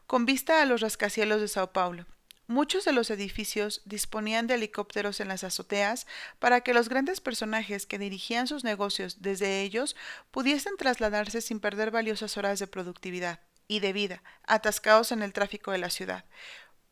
con 0.08 0.26
vista 0.26 0.62
a 0.62 0.66
los 0.66 0.82
rascacielos 0.82 1.42
de 1.42 1.48
Sao 1.48 1.74
Paulo. 1.74 2.06
Muchos 2.48 2.86
de 2.86 2.94
los 2.94 3.10
edificios 3.10 3.82
disponían 3.86 4.46
de 4.46 4.54
helicópteros 4.54 5.20
en 5.20 5.28
las 5.28 5.44
azoteas 5.44 6.06
para 6.38 6.62
que 6.62 6.76
los 6.76 6.90
grandes 6.90 7.20
personajes 7.20 7.88
que 7.88 7.98
dirigían 7.98 8.48
sus 8.48 8.64
negocios 8.64 9.22
desde 9.22 9.62
ellos 9.64 9.96
pudiesen 10.30 10.78
trasladarse 10.78 11.42
sin 11.42 11.60
perder 11.60 11.90
valiosas 11.90 12.38
horas 12.38 12.60
de 12.60 12.68
productividad 12.68 13.40
y 13.68 13.80
de 13.80 13.94
vida, 13.94 14.22
atascados 14.46 15.12
en 15.12 15.24
el 15.24 15.34
tráfico 15.34 15.72
de 15.72 15.80
la 15.80 15.90
ciudad. 15.90 16.24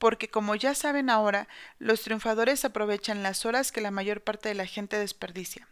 Porque 0.04 0.28
como 0.28 0.54
ya 0.56 0.76
saben 0.76 1.10
ahora, 1.10 1.48
los 1.80 2.02
triunfadores 2.02 2.66
aprovechan 2.66 3.24
las 3.24 3.46
horas 3.46 3.72
que 3.72 3.80
la 3.80 3.90
mayor 3.90 4.22
parte 4.22 4.50
de 4.50 4.54
la 4.54 4.66
gente 4.66 4.98
desperdicia. 4.98 5.70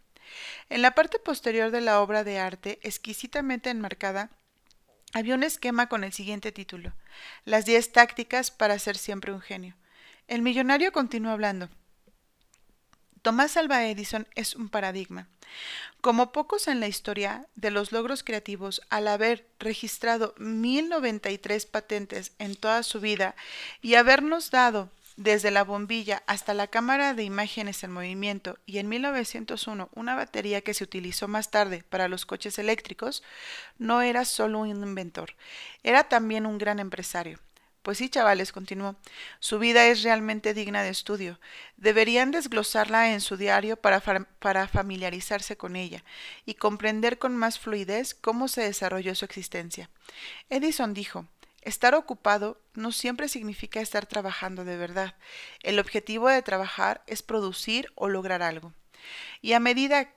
En 0.69 0.81
la 0.81 0.91
parte 0.91 1.19
posterior 1.19 1.69
de 1.69 1.81
la 1.81 1.99
obra 1.99 2.23
de 2.23 2.39
arte, 2.39 2.79
exquisitamente 2.81 3.69
enmarcada, 3.69 4.29
había 5.11 5.35
un 5.35 5.43
esquema 5.43 5.89
con 5.89 6.05
el 6.05 6.13
siguiente 6.13 6.53
título 6.53 6.93
Las 7.43 7.65
diez 7.65 7.91
tácticas 7.91 8.51
para 8.51 8.79
ser 8.79 8.97
siempre 8.97 9.33
un 9.33 9.41
genio. 9.41 9.75
El 10.29 10.41
millonario 10.43 10.93
continuó 10.93 11.33
hablando. 11.33 11.67
Tomás 13.21 13.55
Alva 13.55 13.85
Edison 13.85 14.27
es 14.33 14.55
un 14.55 14.69
paradigma. 14.69 15.27
Como 16.01 16.31
pocos 16.31 16.67
en 16.67 16.79
la 16.79 16.87
historia 16.87 17.45
de 17.55 17.69
los 17.69 17.91
logros 17.91 18.23
creativos, 18.23 18.81
al 18.89 19.07
haber 19.07 19.47
registrado 19.59 20.33
1093 20.39 21.67
patentes 21.67 22.31
en 22.39 22.55
toda 22.55 22.81
su 22.81 22.99
vida 22.99 23.35
y 23.81 23.93
habernos 23.93 24.49
dado 24.49 24.89
desde 25.17 25.51
la 25.51 25.63
bombilla 25.63 26.23
hasta 26.25 26.55
la 26.55 26.65
cámara 26.65 27.13
de 27.13 27.23
imágenes 27.23 27.83
en 27.83 27.91
movimiento 27.91 28.57
y 28.65 28.79
en 28.79 28.89
1901 28.89 29.89
una 29.93 30.15
batería 30.15 30.61
que 30.61 30.73
se 30.73 30.83
utilizó 30.83 31.27
más 31.27 31.51
tarde 31.51 31.83
para 31.87 32.07
los 32.07 32.25
coches 32.25 32.57
eléctricos, 32.57 33.21
no 33.77 34.01
era 34.01 34.25
solo 34.25 34.59
un 34.59 34.69
inventor, 34.69 35.35
era 35.83 36.05
también 36.05 36.47
un 36.47 36.57
gran 36.57 36.79
empresario. 36.79 37.39
Pues 37.81 37.97
sí, 37.97 38.09
chavales, 38.09 38.51
continuó. 38.51 38.95
Su 39.39 39.57
vida 39.57 39.87
es 39.87 40.03
realmente 40.03 40.53
digna 40.53 40.83
de 40.83 40.89
estudio. 40.89 41.39
Deberían 41.77 42.29
desglosarla 42.29 43.13
en 43.13 43.21
su 43.21 43.37
diario 43.37 43.75
para, 43.75 44.01
para, 44.01 44.67
familiarizarse 44.67 45.57
con 45.57 45.75
ella 45.75 46.03
y 46.45 46.53
comprender 46.53 47.17
con 47.17 47.35
más 47.35 47.57
fluidez 47.57 48.13
cómo 48.13 48.47
se 48.47 48.61
desarrolló 48.61 49.15
su 49.15 49.25
existencia. 49.25 49.89
Edison 50.49 50.93
dijo 50.93 51.25
Estar 51.61 51.95
ocupado 51.95 52.59
no 52.73 52.91
siempre 52.91 53.27
significa 53.27 53.81
estar 53.81 54.05
trabajando 54.05 54.63
de 54.63 54.77
verdad. 54.77 55.15
El 55.61 55.79
objetivo 55.79 56.29
de 56.29 56.41
trabajar 56.41 57.03
es 57.07 57.23
producir 57.23 57.91
o 57.95 58.09
lograr 58.09 58.43
algo. 58.43 58.73
Y 59.41 59.53
a 59.53 59.59
medida 59.59 60.11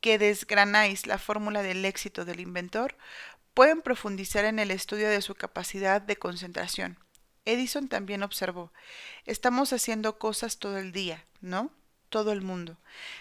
que 0.00 0.18
desgranáis 0.18 1.06
la 1.06 1.18
fórmula 1.18 1.62
del 1.62 1.84
éxito 1.84 2.24
del 2.24 2.40
inventor, 2.40 2.96
pueden 3.54 3.82
profundizar 3.82 4.44
en 4.44 4.58
el 4.58 4.70
estudio 4.70 5.08
de 5.08 5.22
su 5.22 5.34
capacidad 5.34 6.00
de 6.00 6.16
concentración. 6.16 6.98
Edison 7.44 7.88
también 7.88 8.22
observó, 8.22 8.72
estamos 9.24 9.72
haciendo 9.72 10.18
cosas 10.18 10.58
todo 10.58 10.78
el 10.78 10.92
día, 10.92 11.24
¿no? 11.40 11.70
Todo 12.10 12.32
el 12.32 12.42
mundo. 12.42 12.76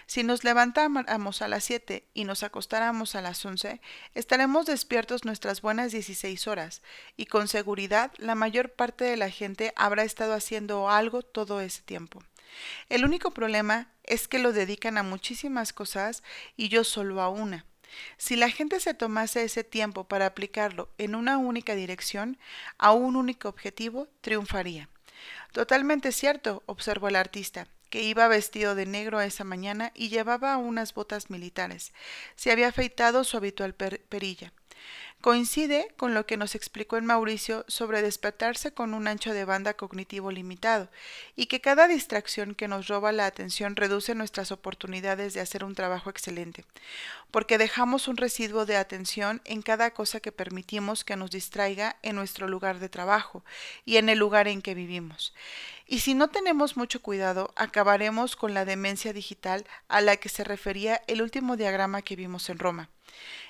Si 0.07 0.23
nos 0.23 0.43
levantáramos 0.43 1.41
a 1.41 1.47
las 1.47 1.63
siete 1.63 2.07
y 2.13 2.23
nos 2.23 2.43
acostáramos 2.43 3.15
a 3.15 3.21
las 3.21 3.45
once, 3.45 3.81
estaremos 4.15 4.65
despiertos 4.65 5.25
nuestras 5.25 5.61
buenas 5.61 5.91
dieciséis 5.91 6.47
horas, 6.47 6.81
y 7.15 7.27
con 7.27 7.47
seguridad 7.47 8.11
la 8.17 8.35
mayor 8.35 8.71
parte 8.71 9.05
de 9.05 9.15
la 9.15 9.29
gente 9.29 9.73
habrá 9.75 10.03
estado 10.03 10.33
haciendo 10.33 10.89
algo 10.89 11.21
todo 11.21 11.61
ese 11.61 11.83
tiempo. 11.83 12.23
El 12.89 13.05
único 13.05 13.31
problema 13.31 13.91
es 14.03 14.27
que 14.27 14.39
lo 14.39 14.53
dedican 14.53 14.97
a 14.97 15.03
muchísimas 15.03 15.71
cosas 15.71 16.23
y 16.57 16.69
yo 16.69 16.83
solo 16.83 17.21
a 17.21 17.29
una. 17.29 17.65
Si 18.17 18.35
la 18.35 18.49
gente 18.49 18.79
se 18.79 18.93
tomase 18.93 19.43
ese 19.43 19.63
tiempo 19.63 20.03
para 20.05 20.25
aplicarlo 20.25 20.89
en 20.97 21.15
una 21.15 21.37
única 21.37 21.75
dirección, 21.75 22.37
a 22.77 22.91
un 22.91 23.15
único 23.15 23.49
objetivo, 23.49 24.07
triunfaría. 24.21 24.89
Totalmente 25.51 26.11
cierto, 26.11 26.63
observó 26.65 27.07
el 27.07 27.15
artista, 27.15 27.67
que 27.89 28.03
iba 28.03 28.27
vestido 28.27 28.75
de 28.75 28.85
negro 28.85 29.19
esa 29.21 29.43
mañana 29.43 29.91
y 29.95 30.09
llevaba 30.09 30.57
unas 30.57 30.93
botas 30.93 31.29
militares. 31.29 31.91
Se 32.35 32.51
había 32.51 32.67
afeitado 32.67 33.23
su 33.23 33.37
habitual 33.37 33.73
perilla. 33.73 34.53
Coincide 35.21 35.89
con 35.97 36.13
lo 36.13 36.25
que 36.25 36.37
nos 36.37 36.55
explicó 36.55 36.95
en 36.95 37.05
Mauricio 37.05 37.65
sobre 37.67 38.01
despertarse 38.01 38.71
con 38.71 38.93
un 38.93 39.05
ancho 39.05 39.33
de 39.33 39.43
banda 39.43 39.73
cognitivo 39.73 40.31
limitado 40.31 40.87
y 41.35 41.47
que 41.47 41.59
cada 41.59 41.89
distracción 41.89 42.55
que 42.55 42.69
nos 42.69 42.87
roba 42.87 43.11
la 43.11 43.25
atención 43.25 43.75
reduce 43.75 44.15
nuestras 44.15 44.53
oportunidades 44.53 45.33
de 45.33 45.41
hacer 45.41 45.65
un 45.65 45.75
trabajo 45.75 46.09
excelente, 46.09 46.63
porque 47.31 47.57
dejamos 47.57 48.07
un 48.07 48.15
residuo 48.15 48.65
de 48.65 48.77
atención 48.77 49.41
en 49.43 49.61
cada 49.61 49.91
cosa 49.91 50.21
que 50.21 50.31
permitimos 50.31 51.03
que 51.03 51.17
nos 51.17 51.31
distraiga 51.31 51.97
en 52.01 52.15
nuestro 52.15 52.47
lugar 52.47 52.79
de 52.79 52.87
trabajo 52.87 53.43
y 53.83 53.97
en 53.97 54.07
el 54.07 54.19
lugar 54.19 54.47
en 54.47 54.61
que 54.61 54.73
vivimos. 54.73 55.33
Y 55.85 55.99
si 55.99 56.13
no 56.13 56.29
tenemos 56.29 56.77
mucho 56.77 57.01
cuidado, 57.01 57.51
acabaremos 57.57 58.37
con 58.37 58.53
la 58.53 58.63
demencia 58.63 59.11
digital 59.11 59.65
a 59.89 59.99
la 59.99 60.15
que 60.15 60.29
se 60.29 60.45
refería 60.45 61.01
el 61.07 61.21
último 61.21 61.57
diagrama 61.57 62.03
que 62.03 62.15
vimos 62.15 62.49
en 62.49 62.59
Roma. 62.59 62.89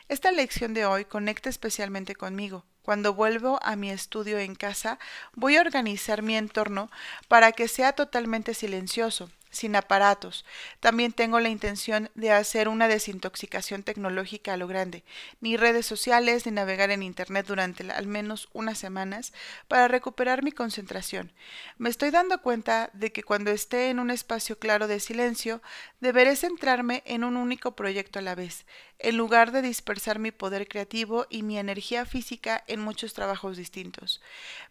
Esta 0.09 0.31
lección 0.31 0.73
de 0.73 0.87
hoy 0.87 1.05
conecta 1.05 1.49
especialmente 1.49 2.15
conmigo. 2.15 2.65
Cuando 2.81 3.13
vuelvo 3.13 3.59
a 3.61 3.75
mi 3.75 3.91
estudio 3.91 4.39
en 4.39 4.55
casa, 4.55 4.97
voy 5.35 5.55
a 5.55 5.61
organizar 5.61 6.23
mi 6.23 6.35
entorno 6.35 6.89
para 7.27 7.51
que 7.51 7.67
sea 7.67 7.93
totalmente 7.93 8.55
silencioso, 8.55 9.29
sin 9.49 9.75
aparatos. 9.75 10.45
También 10.79 11.13
tengo 11.13 11.39
la 11.39 11.49
intención 11.49 12.09
de 12.15 12.31
hacer 12.31 12.67
una 12.67 12.87
desintoxicación 12.87 13.83
tecnológica 13.83 14.53
a 14.53 14.57
lo 14.57 14.67
grande, 14.67 15.03
ni 15.41 15.57
redes 15.57 15.85
sociales 15.85 16.45
ni 16.45 16.51
navegar 16.51 16.91
en 16.91 17.03
Internet 17.03 17.45
durante 17.47 17.89
al 17.91 18.07
menos 18.07 18.49
unas 18.53 18.77
semanas 18.77 19.33
para 19.67 19.87
recuperar 19.87 20.43
mi 20.43 20.51
concentración. 20.51 21.31
Me 21.77 21.89
estoy 21.89 22.11
dando 22.11 22.41
cuenta 22.41 22.89
de 22.93 23.11
que 23.11 23.23
cuando 23.23 23.51
esté 23.51 23.89
en 23.89 23.99
un 23.99 24.11
espacio 24.11 24.59
claro 24.59 24.87
de 24.87 24.99
silencio, 24.99 25.61
deberé 25.99 26.35
centrarme 26.35 27.03
en 27.05 27.23
un 27.23 27.37
único 27.37 27.75
proyecto 27.75 28.19
a 28.19 28.21
la 28.21 28.35
vez, 28.35 28.65
en 28.99 29.15
lugar 29.15 29.51
de 29.51 29.61
dispersar 29.61 30.19
mi 30.19 30.31
poder 30.31 30.67
creativo 30.67 31.25
y 31.29 31.43
mi 31.43 31.57
energía 31.57 32.05
física 32.05 32.63
en 32.67 32.81
muchos 32.81 33.13
trabajos 33.13 33.55
distintos. 33.55 34.21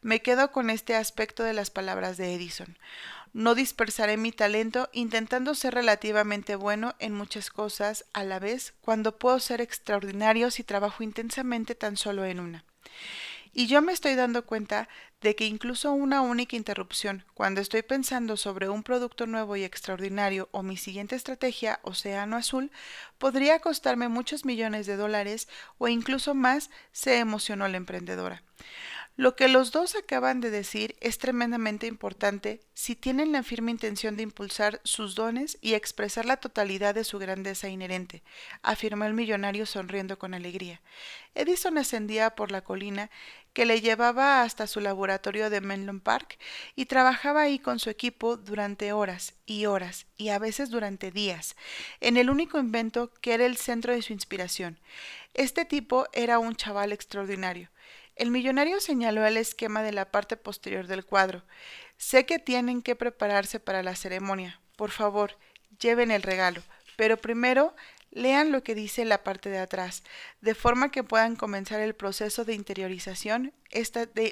Me 0.02 0.20
quedo 0.20 0.52
con 0.52 0.68
este 0.70 0.94
aspecto 0.94 1.42
de 1.42 1.54
las 1.54 1.70
palabras 1.70 2.16
de 2.18 2.34
Edison. 2.34 2.76
No 3.32 3.54
dispersaré 3.54 4.16
mi 4.16 4.32
talento 4.32 4.67
intentando 4.92 5.54
ser 5.54 5.74
relativamente 5.74 6.56
bueno 6.56 6.94
en 6.98 7.14
muchas 7.14 7.50
cosas 7.50 8.04
a 8.12 8.24
la 8.24 8.38
vez 8.38 8.74
cuando 8.80 9.18
puedo 9.18 9.40
ser 9.40 9.60
extraordinario 9.60 10.50
si 10.50 10.64
trabajo 10.64 11.02
intensamente 11.02 11.74
tan 11.74 11.96
solo 11.96 12.24
en 12.24 12.40
una. 12.40 12.64
Y 13.52 13.66
yo 13.66 13.82
me 13.82 13.92
estoy 13.92 14.14
dando 14.14 14.44
cuenta 14.44 14.88
de 15.20 15.34
que 15.34 15.46
incluso 15.46 15.92
una 15.92 16.20
única 16.20 16.54
interrupción, 16.54 17.24
cuando 17.34 17.60
estoy 17.60 17.82
pensando 17.82 18.36
sobre 18.36 18.68
un 18.68 18.82
producto 18.82 19.26
nuevo 19.26 19.56
y 19.56 19.64
extraordinario 19.64 20.48
o 20.52 20.62
mi 20.62 20.76
siguiente 20.76 21.16
estrategia, 21.16 21.80
Océano 21.82 22.36
Azul, 22.36 22.70
podría 23.18 23.58
costarme 23.58 24.08
muchos 24.08 24.44
millones 24.44 24.86
de 24.86 24.96
dólares 24.96 25.48
o 25.78 25.88
incluso 25.88 26.34
más, 26.34 26.70
se 26.92 27.18
emocionó 27.18 27.66
la 27.66 27.78
emprendedora. 27.78 28.42
Lo 29.18 29.34
que 29.34 29.48
los 29.48 29.72
dos 29.72 29.96
acaban 29.96 30.40
de 30.40 30.48
decir 30.48 30.94
es 31.00 31.18
tremendamente 31.18 31.88
importante 31.88 32.60
si 32.72 32.94
tienen 32.94 33.32
la 33.32 33.42
firme 33.42 33.72
intención 33.72 34.16
de 34.16 34.22
impulsar 34.22 34.80
sus 34.84 35.16
dones 35.16 35.58
y 35.60 35.74
expresar 35.74 36.24
la 36.24 36.36
totalidad 36.36 36.94
de 36.94 37.02
su 37.02 37.18
grandeza 37.18 37.68
inherente, 37.68 38.22
afirmó 38.62 39.06
el 39.06 39.14
millonario 39.14 39.66
sonriendo 39.66 40.20
con 40.20 40.34
alegría. 40.34 40.80
Edison 41.34 41.78
ascendía 41.78 42.36
por 42.36 42.52
la 42.52 42.60
colina 42.60 43.10
que 43.54 43.66
le 43.66 43.80
llevaba 43.80 44.42
hasta 44.42 44.68
su 44.68 44.78
laboratorio 44.78 45.50
de 45.50 45.62
Menlo 45.62 45.98
Park 45.98 46.38
y 46.76 46.86
trabajaba 46.86 47.42
ahí 47.42 47.58
con 47.58 47.80
su 47.80 47.90
equipo 47.90 48.36
durante 48.36 48.92
horas 48.92 49.34
y 49.46 49.66
horas 49.66 50.06
y 50.16 50.28
a 50.28 50.38
veces 50.38 50.70
durante 50.70 51.10
días, 51.10 51.56
en 52.00 52.18
el 52.18 52.30
único 52.30 52.60
invento 52.60 53.12
que 53.20 53.34
era 53.34 53.46
el 53.46 53.56
centro 53.56 53.92
de 53.92 54.02
su 54.02 54.12
inspiración. 54.12 54.78
Este 55.34 55.64
tipo 55.64 56.06
era 56.12 56.38
un 56.38 56.54
chaval 56.54 56.92
extraordinario. 56.92 57.68
El 58.18 58.32
millonario 58.32 58.80
señaló 58.80 59.24
el 59.24 59.36
esquema 59.36 59.84
de 59.84 59.92
la 59.92 60.10
parte 60.10 60.36
posterior 60.36 60.88
del 60.88 61.06
cuadro. 61.06 61.44
Sé 61.98 62.26
que 62.26 62.40
tienen 62.40 62.82
que 62.82 62.96
prepararse 62.96 63.60
para 63.60 63.84
la 63.84 63.94
ceremonia. 63.94 64.60
Por 64.76 64.90
favor, 64.90 65.38
lleven 65.78 66.10
el 66.10 66.22
regalo. 66.22 66.60
Pero 66.96 67.16
primero 67.16 67.76
lean 68.10 68.50
lo 68.50 68.64
que 68.64 68.74
dice 68.74 69.04
la 69.04 69.22
parte 69.22 69.50
de 69.50 69.58
atrás, 69.58 70.02
de 70.40 70.56
forma 70.56 70.90
que 70.90 71.04
puedan 71.04 71.36
comenzar 71.36 71.78
el 71.78 71.94
proceso 71.94 72.44
de 72.44 72.54
interiorización 72.54 73.52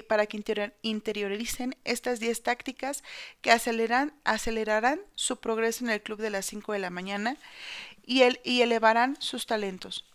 para 0.09 0.25
que 0.25 0.43
interioricen 0.81 1.77
estas 1.85 2.19
10 2.19 2.43
tácticas 2.43 3.03
que 3.39 3.51
acelerarán 3.51 5.01
su 5.15 5.39
progreso 5.39 5.85
en 5.85 5.91
el 5.91 6.01
club 6.01 6.19
de 6.19 6.31
las 6.31 6.45
5 6.47 6.73
de 6.73 6.79
la 6.79 6.89
mañana 6.89 7.37
y 8.03 8.61
elevarán 8.61 9.15
sus 9.21 9.45
talentos. 9.45 10.05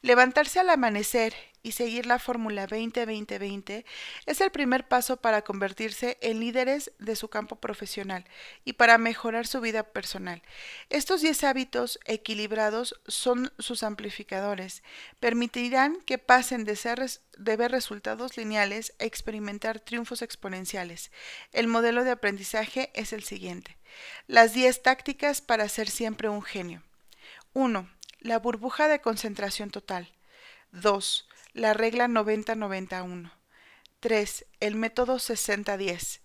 Levantarse 0.00 0.60
al 0.60 0.70
amanecer 0.70 1.34
y 1.62 1.72
seguir 1.72 2.06
la 2.06 2.18
fórmula 2.18 2.66
20-20-20 2.66 3.84
es 4.26 4.40
el 4.40 4.50
primer 4.50 4.88
paso 4.88 5.18
para 5.18 5.42
convertirse 5.42 6.18
en 6.20 6.40
líderes 6.40 6.92
de 6.98 7.16
su 7.16 7.28
campo 7.28 7.56
profesional 7.56 8.24
y 8.64 8.74
para 8.74 8.98
mejorar 8.98 9.46
su 9.46 9.60
vida 9.60 9.84
personal. 9.84 10.42
Estos 10.90 11.20
10 11.22 11.44
hábitos 11.44 12.00
equilibrados 12.06 13.00
son 13.06 13.52
sus 13.58 13.82
amplificadores. 13.82 14.82
Permitirán 15.20 16.00
que 16.02 16.18
pasen 16.18 16.64
de, 16.64 16.76
ser, 16.76 17.00
de 17.38 17.56
ver 17.56 17.70
resultados 17.70 18.36
lineales 18.36 18.94
a 18.98 19.04
experimentar 19.04 19.80
triunfos 19.80 20.22
exponenciales. 20.22 21.10
El 21.52 21.68
modelo 21.68 22.04
de 22.04 22.10
aprendizaje 22.10 22.90
es 22.94 23.12
el 23.12 23.22
siguiente. 23.22 23.76
Las 24.26 24.52
10 24.54 24.82
tácticas 24.82 25.40
para 25.40 25.68
ser 25.68 25.88
siempre 25.88 26.28
un 26.28 26.42
genio. 26.42 26.82
1. 27.54 27.88
La 28.20 28.38
burbuja 28.38 28.88
de 28.88 29.00
concentración 29.00 29.70
total. 29.70 30.10
2. 30.72 31.28
La 31.54 31.74
regla 31.74 32.08
90-91. 32.08 33.30
3. 34.00 34.46
El 34.60 34.74
método 34.74 35.16
60-10. 35.16 36.20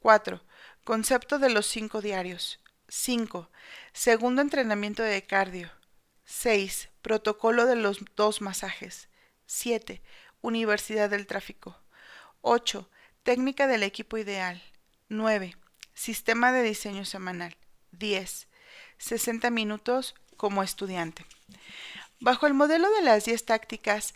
4. 0.00 0.42
Concepto 0.84 1.38
de 1.38 1.48
los 1.48 1.66
cinco 1.66 2.02
diarios. 2.02 2.60
5. 2.88 3.50
Segundo 3.94 4.42
entrenamiento 4.42 5.02
de 5.02 5.22
cardio. 5.22 5.70
6. 6.24 6.90
Protocolo 7.00 7.64
de 7.64 7.76
los 7.76 8.04
dos 8.16 8.42
masajes. 8.42 9.08
7. 9.46 10.02
Universidad 10.42 11.08
del 11.08 11.26
tráfico. 11.26 11.80
8. 12.42 12.90
Técnica 13.22 13.66
del 13.66 13.82
equipo 13.82 14.18
ideal. 14.18 14.62
9. 15.08 15.56
Sistema 15.94 16.52
de 16.52 16.62
diseño 16.62 17.06
semanal. 17.06 17.56
10. 17.92 18.46
60 18.98 19.50
minutos 19.50 20.14
como 20.36 20.62
estudiante. 20.62 21.24
Bajo 22.20 22.46
el 22.46 22.52
modelo 22.52 22.90
de 22.90 23.02
las 23.02 23.24
10 23.24 23.44
tácticas, 23.46 24.14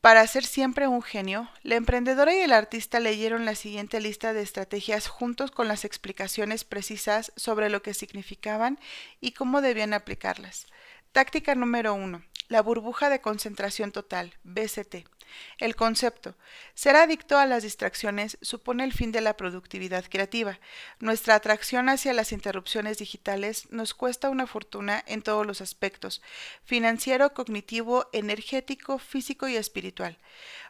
para 0.00 0.26
ser 0.26 0.44
siempre 0.44 0.88
un 0.88 1.02
genio, 1.02 1.50
la 1.62 1.74
emprendedora 1.74 2.34
y 2.34 2.38
el 2.38 2.52
artista 2.52 3.00
leyeron 3.00 3.44
la 3.44 3.54
siguiente 3.54 4.00
lista 4.00 4.32
de 4.32 4.40
estrategias 4.40 5.08
juntos 5.08 5.50
con 5.50 5.68
las 5.68 5.84
explicaciones 5.84 6.64
precisas 6.64 7.32
sobre 7.36 7.68
lo 7.68 7.82
que 7.82 7.92
significaban 7.92 8.78
y 9.20 9.32
cómo 9.32 9.60
debían 9.60 9.92
aplicarlas. 9.92 10.66
Táctica 11.12 11.54
número 11.54 11.92
1. 11.92 12.22
La 12.48 12.62
burbuja 12.62 13.10
de 13.10 13.20
concentración 13.20 13.92
total, 13.92 14.32
BCT. 14.42 15.06
El 15.58 15.76
concepto. 15.76 16.36
Ser 16.74 16.96
adicto 16.96 17.38
a 17.38 17.46
las 17.46 17.62
distracciones 17.62 18.38
supone 18.40 18.84
el 18.84 18.92
fin 18.92 19.12
de 19.12 19.20
la 19.20 19.36
productividad 19.36 20.04
creativa. 20.08 20.58
Nuestra 20.98 21.34
atracción 21.34 21.88
hacia 21.88 22.12
las 22.12 22.32
interrupciones 22.32 22.98
digitales 22.98 23.70
nos 23.70 23.94
cuesta 23.94 24.30
una 24.30 24.46
fortuna 24.46 25.02
en 25.06 25.22
todos 25.22 25.46
los 25.46 25.60
aspectos, 25.60 26.22
financiero, 26.64 27.34
cognitivo, 27.34 28.08
energético, 28.12 28.98
físico 28.98 29.48
y 29.48 29.56
espiritual. 29.56 30.18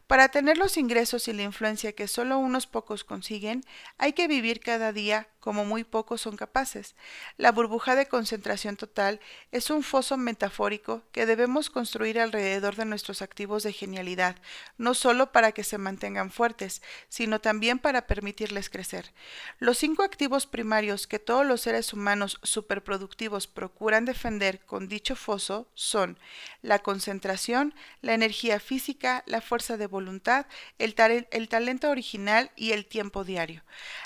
Para 0.06 0.28
tener 0.28 0.58
los 0.58 0.76
ingresos 0.76 1.28
y 1.28 1.32
la 1.32 1.42
influencia 1.42 1.92
que 1.92 2.08
solo 2.08 2.38
unos 2.38 2.66
pocos 2.66 3.04
consiguen, 3.04 3.62
hay 3.96 4.12
que 4.12 4.26
vivir 4.26 4.58
cada 4.58 4.92
día 4.92 5.28
como 5.40 5.64
muy 5.64 5.84
pocos 5.84 6.20
son 6.20 6.36
capaces. 6.36 6.94
La 7.36 7.50
burbuja 7.50 7.96
de 7.96 8.06
concentración 8.06 8.76
total 8.76 9.20
es 9.50 9.70
un 9.70 9.82
foso 9.82 10.16
metafórico 10.16 11.02
que 11.12 11.26
debemos 11.26 11.70
construir 11.70 12.20
alrededor 12.20 12.76
de 12.76 12.84
nuestros 12.84 13.22
activos 13.22 13.62
de 13.62 13.72
genialidad, 13.72 14.36
no 14.76 14.94
solo 14.94 15.32
para 15.32 15.52
que 15.52 15.64
se 15.64 15.78
mantengan 15.78 16.30
fuertes, 16.30 16.82
sino 17.08 17.40
también 17.40 17.78
para 17.78 18.06
permitirles 18.06 18.68
crecer. 18.68 19.12
Los 19.58 19.78
cinco 19.78 20.02
activos 20.02 20.46
primarios 20.46 21.06
que 21.06 21.18
todos 21.18 21.46
los 21.46 21.62
seres 21.62 21.92
humanos 21.92 22.38
superproductivos 22.42 23.46
procuran 23.46 24.04
defender 24.04 24.60
con 24.60 24.88
dicho 24.88 25.16
foso 25.16 25.68
son 25.74 26.18
la 26.60 26.80
concentración, 26.80 27.74
la 28.02 28.12
energía 28.12 28.60
física, 28.60 29.24
la 29.26 29.40
fuerza 29.40 29.78
de 29.78 29.86
voluntad, 29.86 30.46
el, 30.78 30.94
el 31.30 31.48
talento 31.48 31.88
original 31.88 32.50
y 32.56 32.72
el 32.72 32.84
tiempo 32.84 33.24
diario. 33.24 33.62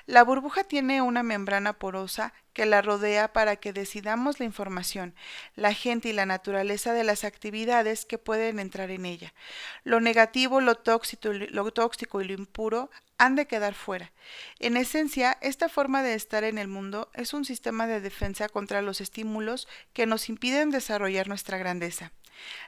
La 0.07 0.23
burbuja 0.23 0.63
tiene 0.65 1.03
una 1.03 1.24
membrana 1.25 1.73
porosa 1.73 2.33
que 2.53 2.67
la 2.67 2.83
rodea 2.83 3.33
para 3.33 3.57
que 3.57 3.73
decidamos 3.73 4.39
la 4.39 4.47
información, 4.47 5.15
la 5.57 5.75
gente 5.75 6.11
y 6.11 6.13
la 6.13 6.27
naturaleza 6.27 6.93
de 6.93 7.03
las 7.03 7.25
actividades 7.25 8.05
que 8.05 8.19
pueden 8.19 8.61
entrar 8.61 8.91
en 8.91 9.07
ella. 9.07 9.35
Lo 9.83 10.01
negativo, 10.01 10.61
lo 10.61 10.77
tóxico, 10.77 11.33
lo 11.33 11.73
tóxico 11.73 12.21
y 12.21 12.25
lo 12.27 12.35
impuro 12.35 12.91
han 13.19 13.35
de 13.35 13.47
quedar 13.47 13.75
fuera. 13.75 14.13
En 14.59 14.77
esencia, 14.77 15.37
esta 15.41 15.69
forma 15.69 16.03
de 16.03 16.15
estar 16.15 16.45
en 16.45 16.59
el 16.59 16.69
mundo 16.69 17.11
es 17.15 17.35
un 17.35 17.45
sistema 17.45 17.87
de 17.87 18.01
defensa 18.01 18.49
contra 18.49 18.83
los 18.83 19.01
estímulos 19.01 19.69
que 19.93 20.07
nos 20.07 20.29
impiden 20.29 20.71
desarrollar 20.71 21.29
nuestra 21.29 21.59
grandeza. 21.59 22.13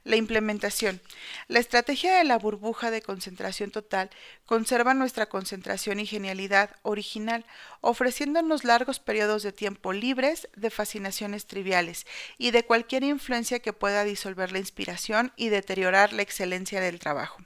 La 0.05 0.17
implementación. 0.17 1.01
La 1.49 1.59
estrategia 1.59 2.17
de 2.17 2.25
la 2.25 2.39
burbuja 2.39 2.91
de 2.91 3.03
concentración 3.03 3.71
total 3.71 4.11
conserva 4.45 4.95
nuestra 4.95 5.27
concentración 5.27 6.01
y 6.01 6.07
genialidad 6.07 6.71
original, 6.83 7.45
ofreciéndonos 7.81 8.65
largos 8.65 9.01
periodos 9.01 9.43
de 9.43 9.53
tiempo 9.53 9.93
libres 9.93 10.49
de 10.57 10.71
fascinaciones 10.71 11.47
triviales 11.47 12.07
y 12.39 12.51
de 12.51 12.65
cualquier 12.65 13.03
influencia 13.03 13.59
que 13.59 13.73
pueda 13.73 14.05
disolver 14.05 14.53
la 14.53 14.59
inspiración 14.59 15.33
y 15.37 15.49
deteriorar 15.49 16.13
la 16.13 16.23
excelencia 16.23 16.81
del 16.81 16.99
trabajo. 16.99 17.39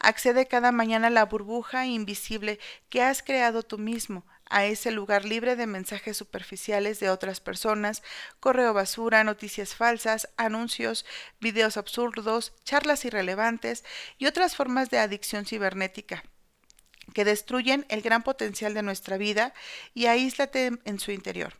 Accede 0.00 0.46
cada 0.46 0.72
mañana 0.72 1.08
a 1.08 1.10
la 1.10 1.24
burbuja 1.24 1.86
invisible 1.86 2.58
que 2.88 3.02
has 3.02 3.22
creado 3.22 3.62
tú 3.62 3.78
mismo, 3.78 4.24
a 4.50 4.64
ese 4.64 4.90
lugar 4.90 5.24
libre 5.24 5.56
de 5.56 5.66
mensajes 5.66 6.16
superficiales 6.16 7.00
de 7.00 7.10
otras 7.10 7.40
personas, 7.40 8.02
correo 8.40 8.74
basura, 8.74 9.24
noticias 9.24 9.74
falsas, 9.74 10.28
anuncios, 10.36 11.04
videos 11.40 11.76
absurdos, 11.76 12.52
charlas 12.64 13.04
irrelevantes 13.04 13.84
y 14.18 14.26
otras 14.26 14.56
formas 14.56 14.90
de 14.90 14.98
adicción 14.98 15.44
cibernética 15.44 16.24
que 17.14 17.24
destruyen 17.24 17.86
el 17.88 18.02
gran 18.02 18.22
potencial 18.22 18.74
de 18.74 18.82
nuestra 18.82 19.16
vida 19.16 19.54
y 19.94 20.06
aíslate 20.06 20.72
en 20.84 21.00
su 21.00 21.10
interior. 21.10 21.54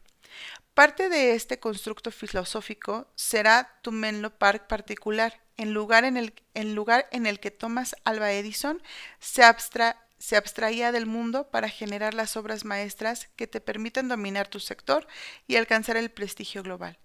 Parte 0.74 1.08
de 1.08 1.34
este 1.34 1.58
constructo 1.58 2.12
filosófico 2.12 3.10
será 3.16 3.80
tu 3.82 3.90
Menlo 3.90 4.38
Park 4.38 4.68
particular, 4.68 5.40
en 5.56 5.74
lugar 5.74 6.04
en 6.04 6.16
el, 6.16 6.32
lugar 6.74 7.08
en 7.10 7.26
el 7.26 7.40
que 7.40 7.50
Thomas 7.50 7.96
Alva 8.04 8.30
Edison 8.30 8.80
se 9.18 9.42
abstra 9.42 10.06
se 10.18 10.36
abstraía 10.36 10.92
del 10.92 11.06
mundo 11.06 11.48
para 11.50 11.68
generar 11.68 12.14
las 12.14 12.36
obras 12.36 12.64
maestras 12.64 13.28
que 13.36 13.46
te 13.46 13.60
permiten 13.60 14.08
dominar 14.08 14.48
tu 14.48 14.60
sector 14.60 15.06
y 15.46 15.56
alcanzar 15.56 15.96
el 15.96 16.10
prestigio 16.10 16.62
global. 16.62 16.98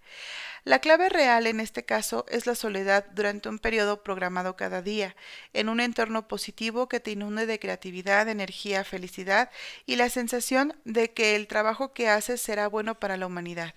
La 0.65 0.79
clave 0.79 1.09
real 1.09 1.45
en 1.45 1.59
este 1.59 1.83
caso 1.83 2.25
es 2.29 2.47
la 2.47 2.55
soledad 2.55 3.05
durante 3.13 3.49
un 3.49 3.59
periodo 3.59 4.01
programado 4.01 4.55
cada 4.55 4.81
día, 4.81 5.13
en 5.51 5.67
un 5.67 5.81
entorno 5.81 6.29
positivo 6.29 6.87
que 6.87 7.01
te 7.01 7.11
inunde 7.11 7.45
de 7.45 7.59
creatividad, 7.59 8.29
energía, 8.29 8.85
felicidad 8.85 9.51
y 9.85 9.97
la 9.97 10.09
sensación 10.09 10.73
de 10.85 11.11
que 11.11 11.35
el 11.35 11.47
trabajo 11.47 11.93
que 11.93 12.07
haces 12.07 12.41
será 12.41 12.67
bueno 12.67 12.97
para 12.97 13.17
la 13.17 13.27
humanidad. 13.27 13.75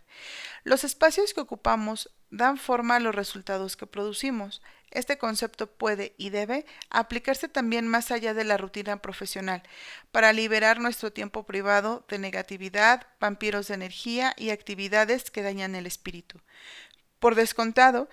Los 0.67 0.83
espacios 0.83 1.33
que 1.33 1.41
ocupamos 1.41 2.11
dan 2.29 2.59
forma 2.59 2.97
a 2.97 2.99
los 2.99 3.15
resultados 3.15 3.77
que 3.77 3.87
producimos. 3.87 4.63
Este 4.91 5.17
concepto 5.17 5.69
puede 5.69 6.17
y 6.19 6.31
debe 6.31 6.67
aplicarse 6.91 7.47
también 7.47 7.87
más 7.87 8.11
allá 8.11 8.35
de 8.35 8.43
la 8.43 8.57
rutina 8.57 9.01
profesional, 9.01 9.63
para 10.11 10.33
liberar 10.33 10.81
nuestro 10.81 11.13
tiempo 11.13 11.45
privado 11.45 12.05
de 12.09 12.19
negatividad, 12.19 13.07
vampiros 13.21 13.69
de 13.69 13.75
energía 13.75 14.35
y 14.37 14.51
actividades 14.51 15.31
que 15.31 15.43
dañan 15.43 15.77
el 15.77 15.87
espíritu. 15.87 16.41
Por 17.21 17.37
descontado, 17.37 18.09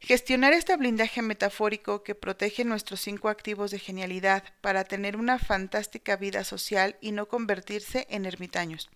gestionar 0.00 0.54
este 0.54 0.74
blindaje 0.78 1.20
metafórico 1.20 2.04
que 2.04 2.14
protege 2.14 2.64
nuestros 2.64 3.02
cinco 3.02 3.28
activos 3.28 3.70
de 3.70 3.80
genialidad 3.80 4.44
para 4.62 4.84
tener 4.84 5.14
una 5.18 5.38
fantástica 5.38 6.16
vida 6.16 6.42
social 6.44 6.96
y 7.02 7.12
no 7.12 7.28
convertirse 7.28 8.06
en 8.08 8.24
ermitaños. 8.24 8.88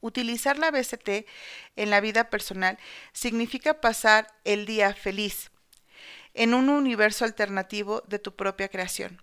Utilizar 0.00 0.58
la 0.58 0.70
BCT 0.70 1.26
en 1.76 1.90
la 1.90 2.00
vida 2.00 2.30
personal 2.30 2.78
significa 3.12 3.80
pasar 3.80 4.26
el 4.44 4.66
día 4.66 4.94
feliz, 4.94 5.50
en 6.34 6.54
un 6.54 6.68
universo 6.68 7.24
alternativo 7.24 8.02
de 8.06 8.18
tu 8.18 8.36
propia 8.36 8.68
creación. 8.68 9.22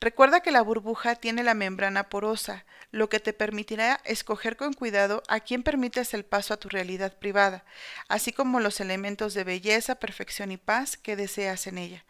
Recuerda 0.00 0.40
que 0.40 0.50
la 0.50 0.62
burbuja 0.62 1.14
tiene 1.14 1.42
la 1.42 1.54
membrana 1.54 2.08
porosa, 2.08 2.64
lo 2.90 3.08
que 3.08 3.20
te 3.20 3.32
permitirá 3.32 4.00
escoger 4.04 4.56
con 4.56 4.72
cuidado 4.72 5.22
a 5.28 5.40
quién 5.40 5.62
permites 5.62 6.12
el 6.12 6.24
paso 6.24 6.54
a 6.54 6.56
tu 6.58 6.68
realidad 6.68 7.16
privada, 7.18 7.64
así 8.08 8.32
como 8.32 8.60
los 8.60 8.80
elementos 8.80 9.32
de 9.34 9.44
belleza, 9.44 9.94
perfección 9.94 10.50
y 10.50 10.56
paz 10.56 10.96
que 10.96 11.16
deseas 11.16 11.66
en 11.66 11.78
ella. 11.78 12.04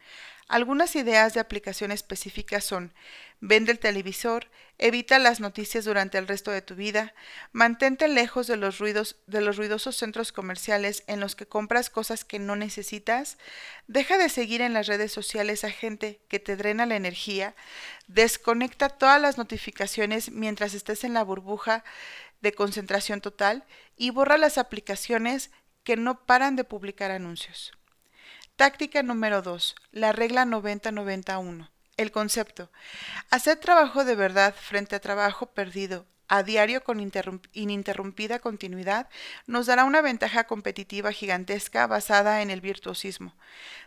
Algunas 0.48 0.96
ideas 0.96 1.32
de 1.32 1.40
aplicación 1.40 1.92
específicas 1.92 2.64
son 2.64 2.92
vende 3.40 3.72
el 3.72 3.78
televisor, 3.78 4.50
evita 4.78 5.18
las 5.18 5.40
noticias 5.40 5.84
durante 5.84 6.18
el 6.18 6.26
resto 6.26 6.50
de 6.50 6.62
tu 6.62 6.74
vida, 6.74 7.14
mantente 7.52 8.08
lejos 8.08 8.46
de 8.46 8.56
los 8.56 8.78
ruidosos 8.78 9.96
centros 9.96 10.32
comerciales 10.32 11.04
en 11.06 11.20
los 11.20 11.34
que 11.34 11.46
compras 11.46 11.90
cosas 11.90 12.24
que 12.24 12.38
no 12.38 12.56
necesitas, 12.56 13.38
deja 13.86 14.18
de 14.18 14.28
seguir 14.28 14.60
en 14.60 14.72
las 14.72 14.86
redes 14.86 15.12
sociales 15.12 15.64
a 15.64 15.70
gente 15.70 16.20
que 16.28 16.38
te 16.38 16.56
drena 16.56 16.86
la 16.86 16.96
energía, 16.96 17.54
desconecta 18.06 18.88
todas 18.88 19.20
las 19.20 19.38
notificaciones 19.38 20.30
mientras 20.30 20.74
estés 20.74 21.04
en 21.04 21.14
la 21.14 21.24
burbuja 21.24 21.84
de 22.40 22.52
concentración 22.52 23.20
total 23.20 23.64
y 23.96 24.10
borra 24.10 24.38
las 24.38 24.58
aplicaciones 24.58 25.50
que 25.84 25.96
no 25.96 26.24
paran 26.24 26.56
de 26.56 26.64
publicar 26.64 27.10
anuncios. 27.10 27.72
Táctica 28.56 29.02
número 29.02 29.40
2. 29.40 29.74
La 29.92 30.12
regla 30.12 30.44
90-91. 30.44 31.70
El 32.00 32.12
concepto. 32.12 32.70
Hacer 33.28 33.58
trabajo 33.58 34.06
de 34.06 34.14
verdad 34.14 34.54
frente 34.54 34.96
a 34.96 35.00
trabajo 35.00 35.50
perdido 35.52 36.06
a 36.28 36.44
diario 36.44 36.84
con 36.84 37.00
ininterrumpida 37.52 38.38
continuidad 38.38 39.08
nos 39.48 39.66
dará 39.66 39.84
una 39.84 40.00
ventaja 40.00 40.44
competitiva 40.44 41.10
gigantesca 41.10 41.88
basada 41.88 42.40
en 42.40 42.50
el 42.50 42.60
virtuosismo. 42.60 43.34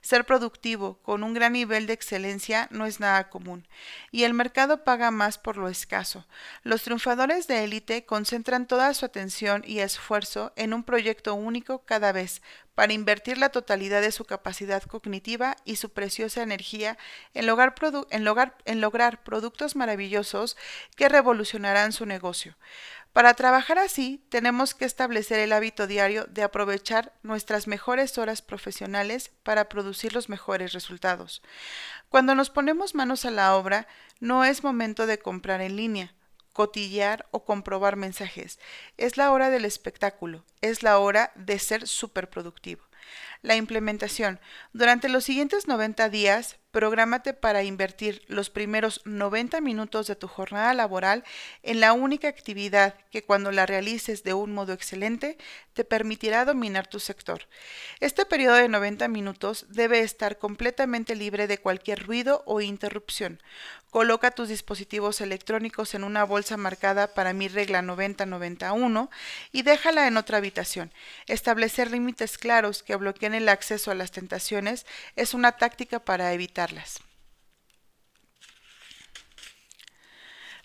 Ser 0.01 0.25
productivo 0.25 0.99
con 1.03 1.23
un 1.23 1.33
gran 1.33 1.53
nivel 1.53 1.87
de 1.87 1.93
excelencia 1.93 2.67
no 2.69 2.85
es 2.85 2.99
nada 2.99 3.29
común, 3.29 3.65
y 4.11 4.25
el 4.25 4.33
mercado 4.33 4.83
paga 4.83 5.09
más 5.09 5.37
por 5.37 5.55
lo 5.55 5.69
escaso. 5.69 6.27
Los 6.63 6.83
triunfadores 6.83 7.47
de 7.47 7.63
élite 7.63 8.05
concentran 8.05 8.67
toda 8.67 8.93
su 8.93 9.05
atención 9.05 9.63
y 9.65 9.79
esfuerzo 9.79 10.51
en 10.57 10.73
un 10.73 10.83
proyecto 10.83 11.33
único 11.35 11.85
cada 11.85 12.11
vez, 12.11 12.41
para 12.75 12.93
invertir 12.93 13.37
la 13.37 13.49
totalidad 13.49 14.01
de 14.01 14.11
su 14.11 14.25
capacidad 14.25 14.81
cognitiva 14.83 15.55
y 15.63 15.75
su 15.75 15.91
preciosa 15.91 16.41
energía 16.41 16.97
en 17.33 17.45
lograr, 17.45 19.23
productos 19.23 19.75
maravillosos 19.75 20.57
que 20.95 21.09
revolucionarán 21.09 21.91
su 21.91 22.05
negocio. 22.05 22.55
Para 23.13 23.35
trabajar 23.35 23.77
así, 23.77 24.25
tenemos 24.29 24.73
que 24.73 24.85
establecer 24.85 25.39
el 25.39 25.53
hábito 25.53 25.85
diario 25.85 26.25
de 26.25 26.41
aprovechar 26.41 27.13
nuestras 27.21 27.67
mejores 27.67 28.17
horas 28.17 28.41
profesionales 28.41 29.29
para 29.43 29.69
producir 29.69 30.13
los 30.13 30.29
mejores 30.29 30.73
resultados. 30.73 31.43
Cuando 32.09 32.33
nos 32.33 32.49
ponemos 32.49 32.95
manos 32.95 33.25
a 33.25 33.31
la 33.31 33.55
obra, 33.55 33.87
no 34.19 34.43
es 34.43 34.63
momento 34.63 35.05
de 35.05 35.19
comprar 35.19 35.61
en 35.61 35.75
línea, 35.75 36.15
cotillear 36.53 37.25
o 37.31 37.43
comprobar 37.43 37.95
mensajes. 37.95 38.59
Es 38.97 39.17
la 39.17 39.31
hora 39.31 39.49
del 39.49 39.65
espectáculo, 39.65 40.43
es 40.61 40.83
la 40.83 40.99
hora 40.99 41.31
de 41.35 41.59
ser 41.59 41.87
superproductivo. 41.87 42.83
La 43.43 43.55
implementación. 43.55 44.39
Durante 44.73 45.09
los 45.09 45.25
siguientes 45.25 45.67
90 45.67 46.09
días, 46.09 46.57
Prográmate 46.73 47.35
para 47.35 47.61
invertir 47.61 48.23
los 48.25 48.49
primeros 48.49 49.01
90 49.05 49.61
minutos 49.61 50.07
de 50.07 50.15
tu 50.15 50.27
jornada 50.27 50.73
laboral 50.73 51.23
en 51.61 51.79
la 51.79 51.93
única 51.93 52.27
actividad 52.27 52.95
que 53.11 53.21
cuando 53.21 53.51
la 53.51 53.67
realices 53.67 54.23
de 54.23 54.33
un 54.33 54.55
modo 54.55 54.73
excelente 54.73 55.37
te 55.73 55.83
permitirá 55.83 56.45
dominar 56.45 56.87
tu 56.87 56.99
sector. 56.99 57.47
Este 57.99 58.25
periodo 58.25 58.55
de 58.55 58.69
90 58.69 59.07
minutos 59.07 59.67
debe 59.69 59.99
estar 59.99 60.39
completamente 60.39 61.15
libre 61.15 61.45
de 61.45 61.59
cualquier 61.59 62.07
ruido 62.07 62.41
o 62.47 62.59
interrupción. 62.59 63.39
Coloca 63.91 64.31
tus 64.31 64.49
dispositivos 64.49 65.21
electrónicos 65.21 65.93
en 65.93 66.03
una 66.03 66.23
bolsa 66.23 66.57
marcada 66.57 67.13
para 67.13 67.33
mi 67.33 67.49
regla 67.49 67.83
9091 67.83 69.11
y 69.51 69.61
déjala 69.61 70.07
en 70.07 70.17
otra 70.17 70.39
habitación. 70.39 70.91
Establecer 71.27 71.91
límites 71.91 72.39
claros 72.39 72.81
que 72.81 72.95
bloqueen 72.95 73.32
el 73.35 73.49
acceso 73.49 73.91
a 73.91 73.95
las 73.95 74.11
tentaciones 74.11 74.85
es 75.15 75.33
una 75.33 75.53
táctica 75.53 75.99
para 75.99 76.33
evitar 76.33 76.71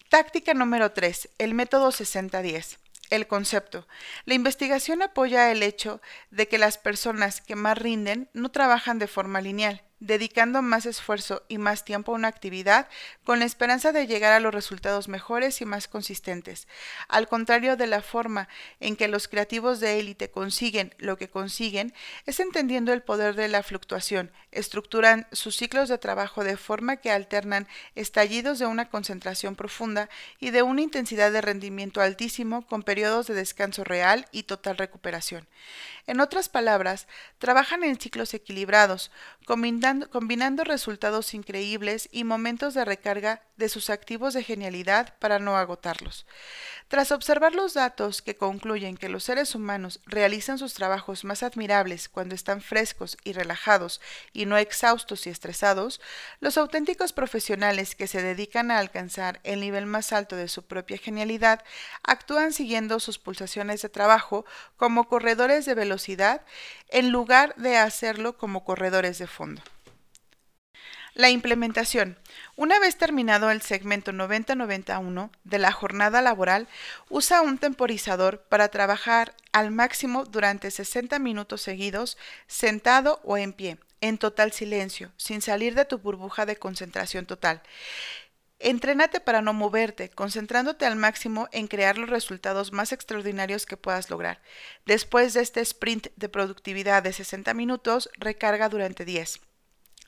Táctica 0.09 0.55
número 0.55 0.93
3. 0.93 1.31
El 1.39 1.55
método 1.55 1.91
60-10. 1.91 2.79
El 3.11 3.27
concepto. 3.27 3.87
La 4.25 4.35
investigación 4.35 5.03
apoya 5.03 5.51
el 5.51 5.63
hecho 5.63 6.01
de 6.31 6.49
que 6.49 6.59
las 6.59 6.79
personas 6.79 7.41
que 7.41 7.57
más 7.57 7.77
rinden 7.77 8.31
no 8.33 8.51
trabajan 8.51 8.99
de 8.99 9.07
forma 9.07 9.41
lineal, 9.41 9.83
dedicando 10.01 10.63
más 10.63 10.87
esfuerzo 10.87 11.43
y 11.49 11.59
más 11.59 11.85
tiempo 11.85 12.13
a 12.13 12.15
una 12.15 12.29
actividad 12.29 12.89
con 13.25 13.39
la 13.39 13.45
esperanza 13.45 13.93
de 13.93 14.07
llegar 14.07 14.33
a 14.33 14.41
los 14.41 14.55
resultados 14.55 15.09
mejores 15.09 15.61
y 15.61 15.65
más 15.65 15.89
consistentes. 15.89 16.69
Al 17.09 17.29
contrario 17.29 17.77
de 17.77 17.87
la 17.87 18.03
forma 18.03 18.49
en 18.81 18.97
que 18.97 19.09
los 19.09 19.29
creativos 19.29 19.81
de 19.81 19.99
élite 19.99 20.31
consiguen 20.31 20.95
lo 20.99 21.17
que 21.17 21.29
consiguen, 21.29 21.95
es 22.27 22.41
entendiendo 22.41 22.93
el 22.93 23.03
poder 23.03 23.35
de 23.35 23.49
la 23.49 23.63
fluctuación, 23.63 24.31
estructuran 24.53 25.27
sus 25.33 25.57
ciclos 25.57 25.89
de 25.89 25.99
trabajo 25.99 26.45
de 26.45 26.57
forma 26.57 26.99
que 26.99 27.11
alternan 27.11 27.67
estallidos 27.95 28.59
de 28.59 28.67
una 28.67 28.89
concentración 28.89 29.57
profunda 29.57 30.09
y 30.39 30.51
de 30.51 30.63
una 30.63 30.83
intensidad 30.83 31.33
de 31.33 31.41
rendimiento 31.41 32.01
altísimo 32.01 32.67
con 32.67 32.83
periodos 32.83 33.27
de 33.27 33.35
descanso 33.35 33.85
real 33.85 34.27
y 34.33 34.45
total 34.45 34.77
recuperación. 34.77 35.47
En 36.07 36.21
otras 36.21 36.49
palabras, 36.49 37.07
trabajan 37.39 37.85
en 37.85 38.01
ciclos 38.01 38.33
equilibrados, 38.33 39.11
combinando, 39.45 39.88
combinando, 40.11 40.65
resultados 40.65 41.35
increíbles 41.35 42.09
y 42.13 42.25
momentos 42.25 42.75
de 42.75 42.85
recarga 42.85 43.43
de 43.57 43.69
sus 43.69 43.91
activos 43.91 44.35
de 44.35 44.45
genialidad 44.45 45.15
para 45.19 45.39
no 45.39 45.57
agotarlos. 45.57 46.27
Tras 46.89 47.13
observar 47.13 47.55
los 47.55 47.75
datos 47.75 48.23
que 48.23 48.37
concluyen 48.37 48.97
que 48.97 49.11
los 49.11 49.25
seres 49.25 49.55
humanos 49.55 50.01
realizan 50.07 50.57
sus 50.57 50.73
trabajos 50.73 51.25
más 51.25 51.43
admirables 51.43 52.09
cuando 52.09 52.35
están 52.35 52.63
frescos 52.63 53.19
y 53.25 53.33
relajados 53.33 54.01
y 54.33 54.47
no 54.47 54.57
exhaustos 54.57 55.27
y 55.27 55.31
estresados, 55.31 56.01
los 56.41 56.57
auténticos 56.57 57.13
profesionales 57.13 57.95
que 57.95 58.07
se 58.07 58.23
dedican 58.23 58.71
a 58.71 58.79
alcanzar 58.79 59.41
el 59.45 59.61
nivel 59.61 59.85
más 59.85 60.13
alto 60.13 60.35
de 60.37 60.49
su 60.49 60.63
propia 60.63 60.97
genialidad 60.97 61.63
actúan 62.03 62.53
siguiendo 62.53 63.01
sus 63.01 63.19
pulsaciones 63.19 63.83
de 63.83 63.91
trabajo 63.91 64.47
como 64.77 65.09
corredores 65.09 65.67
de 65.67 65.75
velocidad 65.75 66.43
en 66.89 67.11
lugar 67.11 67.55
de 67.57 67.77
hacerlo 67.77 68.39
como 68.39 68.65
corredores 68.65 69.19
de 69.19 69.27
fondo. 69.27 69.63
La 71.19 71.31
implementación. 71.31 72.17
Una 72.55 72.79
vez 72.79 72.97
terminado 72.97 73.51
el 73.51 73.61
segmento 73.61 74.13
90-91 74.13 75.31
de 75.43 75.59
la 75.59 75.73
jornada 75.73 76.23
laboral, 76.23 76.69
usa 77.09 77.41
un 77.41 77.59
temporizador 77.59 78.43
para 78.43 78.69
trabajar 78.69 79.35
al 79.51 79.73
máximo 79.73 80.27
durante 80.27 80.71
60 80.71 81.19
minutos 81.19 81.61
seguidos, 81.61 82.19
sentado 82.47 83.21
o 83.25 83.37
en 83.37 83.53
pie, 83.53 83.79
en 84.01 84.17
total 84.19 84.53
silencio, 84.53 85.11
sin 85.17 85.43
salir 85.43 85.75
de 85.75 85.85
tu 85.85 85.99
burbuja 85.99 86.47
de 86.47 86.55
concentración 86.55 87.27
total. 87.27 87.63
Entrénate 88.61 89.19
para 89.19 89.43
no 89.43 89.53
moverte, 89.53 90.11
concentrándote 90.11 90.87
al 90.87 90.95
máximo 90.95 91.49
en 91.51 91.67
crear 91.67 91.99
los 91.99 92.11
resultados 92.11 92.73
más 92.73 92.93
extraordinarios 92.93 93.67
que 93.67 93.77
puedas 93.77 94.09
lograr. 94.09 94.41
Después 94.87 95.35
de 95.35 95.41
este 95.41 95.63
sprint 95.63 96.11
de 96.15 96.29
productividad 96.29 97.03
de 97.03 97.13
60 97.13 97.55
minutos, 97.55 98.09
recarga 98.21 98.69
durante 98.69 99.05
10. 99.05 99.41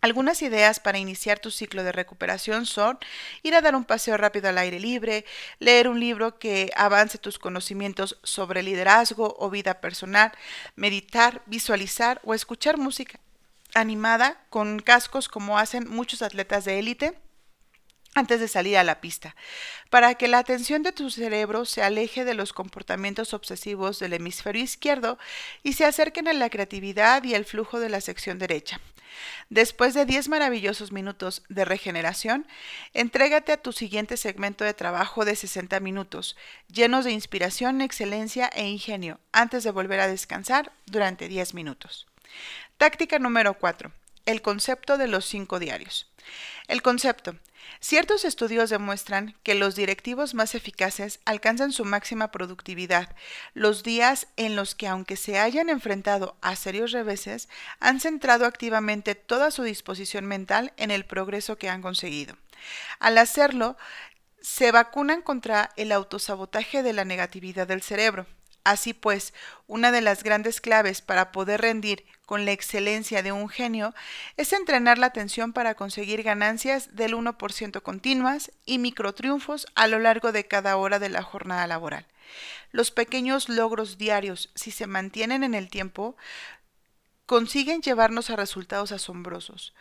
Algunas 0.03 0.41
ideas 0.41 0.81
para 0.81 0.99
iniciar 0.99 1.39
tu 1.41 1.51
ciclo 1.51 1.85
de 1.85 1.93
recuperación 1.93 2.65
son 2.65 2.99
ir 3.43 3.55
a 3.55 3.61
dar 3.61 3.77
un 3.77 3.85
paseo 3.85 4.17
rápido 4.17 4.49
al 4.49 4.57
aire 4.57 4.81
libre, 4.81 5.27
leer 5.59 5.89
un 5.89 6.01
libro 6.01 6.39
que 6.39 6.71
avance 6.75 7.19
tus 7.19 7.39
conocimientos 7.39 8.19
sobre 8.23 8.63
liderazgo 8.63 9.37
o 9.39 9.51
vida 9.51 9.81
personal, 9.81 10.33
meditar, 10.75 11.43
visualizar 11.47 12.21
o 12.25 12.33
escuchar 12.33 12.79
música 12.79 13.21
animada 13.75 14.43
con 14.49 14.81
cascos 14.81 15.29
como 15.29 15.59
hacen 15.59 15.89
muchos 15.89 16.23
atletas 16.23 16.65
de 16.65 16.79
élite 16.79 17.19
antes 18.15 18.41
de 18.41 18.49
salir 18.49 18.77
a 18.77 18.85
la 18.85 19.01
pista, 19.01 19.37
para 19.89 20.15
que 20.15 20.29
la 20.29 20.39
atención 20.39 20.83
de 20.83 20.93
tu 20.93 21.11
cerebro 21.11 21.65
se 21.65 21.83
aleje 21.83 22.25
de 22.25 22.35
los 22.35 22.53
comportamientos 22.53 23.35
obsesivos 23.35 23.99
del 23.99 24.15
hemisferio 24.15 24.63
izquierdo 24.63 25.19
y 25.63 25.75
se 25.75 25.85
acerquen 25.85 26.29
a 26.29 26.33
la 26.33 26.51
creatividad 26.51 27.23
y 27.25 27.35
el 27.35 27.45
flujo 27.45 27.79
de 27.79 27.89
la 27.89 28.01
sección 28.01 28.39
derecha. 28.39 28.81
Después 29.49 29.95
de 29.95 30.07
10 30.07 30.29
maravillosos 30.29 30.93
minutos 30.93 31.43
de 31.49 31.65
regeneración, 31.65 32.47
entrégate 32.95 33.53
a 33.53 33.57
tu 33.57 33.73
siguiente 33.73 34.17
segmento 34.17 34.65
de 34.65 34.75
trabajo 34.75 35.25
de 35.25 35.37
60 35.37 35.81
minutos, 35.81 36.37
llenos 36.73 37.05
de 37.05 37.13
inspiración, 37.13 37.81
excelencia 37.81 38.49
e 38.55 38.67
ingenio, 38.69 39.19
antes 39.33 39.65
de 39.65 39.71
volver 39.71 40.01
a 40.01 40.09
descansar 40.09 40.73
durante 40.87 41.29
10 41.29 41.55
minutos. 41.55 42.07
Táctica 42.79 43.19
número 43.19 43.55
4. 43.55 43.93
El 44.27 44.43
concepto 44.43 44.97
de 44.97 45.09
los 45.09 45.25
cinco 45.25 45.59
diarios. 45.59 46.07
El 46.69 46.83
concepto. 46.83 47.35
Ciertos 47.81 48.25
estudios 48.25 48.71
demuestran 48.71 49.35
que 49.43 49.55
los 49.55 49.75
directivos 49.75 50.35
más 50.35 50.55
eficaces 50.55 51.21
alcanzan 51.25 51.73
su 51.73 51.85
máxima 51.85 52.31
productividad 52.31 53.17
los 53.55 53.83
días 53.83 54.27
en 54.37 54.57
los 54.57 54.75
que, 54.75 54.87
aunque 54.87 55.17
se 55.17 55.39
hayan 55.39 55.69
enfrentado 55.69 56.37
a 56.41 56.57
serios 56.57 56.93
reveses, 56.93 57.49
han 57.79 58.01
centrado 58.01 58.45
activamente 58.47 59.15
toda 59.15 59.51
su 59.51 59.63
disposición 59.63 60.27
mental 60.27 60.73
en 60.77 60.91
el 60.91 61.05
progreso 61.05 61.57
que 61.57 61.69
han 61.69 61.83
conseguido. 61.83 62.37
Al 62.99 63.19
hacerlo, 63.19 63.77
se 64.41 64.73
vacunan 64.73 65.23
contra 65.23 65.71
el 65.77 65.93
autosabotaje 65.93 66.83
de 66.83 66.93
la 66.93 67.05
negatividad 67.05 67.67
del 67.67 67.83
cerebro. 67.83 68.27
Así 68.65 68.93
pues, 68.93 69.33
una 69.67 69.91
de 69.91 70.01
las 70.01 70.23
grandes 70.23 70.61
claves 70.61 71.01
para 71.01 71.33
poder 71.33 71.63
rendir 71.63 72.05
con 72.27 72.45
la 72.45 72.53
excelencia 72.53 73.23
de 73.23 73.33
un 73.33 73.49
genio 73.49 73.95
es 74.37 74.53
entrenar 74.53 74.99
la 74.99 75.07
atención 75.07 75.53
para 75.53 75.75
conseguir 75.75 76.23
ganancias 76.23 76.95
del 76.95 77.15
1% 77.15 77.83
continuas 77.83 78.53
y 78.67 78.79
microtriunfos 78.79 79.67
a 79.75 79.87
lo 79.87 79.99
largo 79.99 80.31
de 80.31 80.47
cada 80.47 80.77
hora 80.77 80.99
de 80.99 81.09
la 81.09 81.23
jornada 81.23 81.67
laboral. 81.67 82.07
Los 82.71 82.93
pequeños 82.93 83.49
logros 83.49 83.99
diarios, 83.99 84.51
si 84.55 84.71
se 84.71 84.87
mantienen 84.87 85.43
en 85.43 85.55
el 85.55 85.69
tiempo, 85.69 86.17
consiguen 87.31 87.81
llevarnos 87.81 88.29
a 88.29 88.35
resultados 88.35 88.91
asombrosos. 88.91 89.73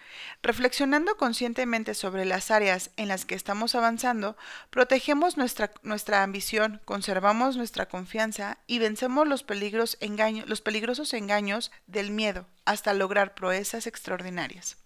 Reflexionando 0.44 1.18
conscientemente 1.18 1.96
sobre 1.96 2.24
las 2.26 2.52
áreas 2.52 2.92
en 2.96 3.08
las 3.08 3.26
que 3.26 3.34
estamos 3.34 3.74
avanzando, 3.74 4.38
protegemos 4.70 5.36
nuestra, 5.36 5.72
nuestra 5.82 6.22
ambición, 6.22 6.80
conservamos 6.86 7.58
nuestra 7.58 7.88
confianza 7.88 8.60
y 8.68 8.78
vencemos 8.78 9.28
los, 9.28 9.42
peligros, 9.42 9.98
los 10.46 10.62
peligrosos 10.62 11.12
engaños 11.16 11.72
del 11.88 12.12
miedo 12.12 12.46
hasta 12.66 12.94
lograr 12.94 13.34
proezas 13.34 13.88
extraordinarias. 13.88 14.78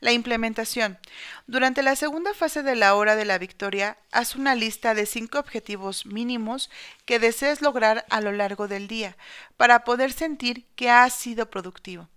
La 0.00 0.12
implementación. 0.12 0.98
Durante 1.46 1.82
la 1.82 1.96
segunda 1.96 2.34
fase 2.34 2.62
de 2.62 2.76
la 2.76 2.94
hora 2.94 3.16
de 3.16 3.24
la 3.24 3.38
victoria, 3.38 3.98
haz 4.12 4.36
una 4.36 4.54
lista 4.54 4.94
de 4.94 5.06
cinco 5.06 5.38
objetivos 5.38 6.06
mínimos 6.06 6.70
que 7.04 7.18
desees 7.18 7.62
lograr 7.62 8.06
a 8.10 8.20
lo 8.20 8.32
largo 8.32 8.68
del 8.68 8.86
día 8.86 9.16
para 9.56 9.84
poder 9.84 10.12
sentir 10.12 10.66
que 10.76 10.90
has 10.90 11.14
sido 11.14 11.50
productivo. 11.50 12.08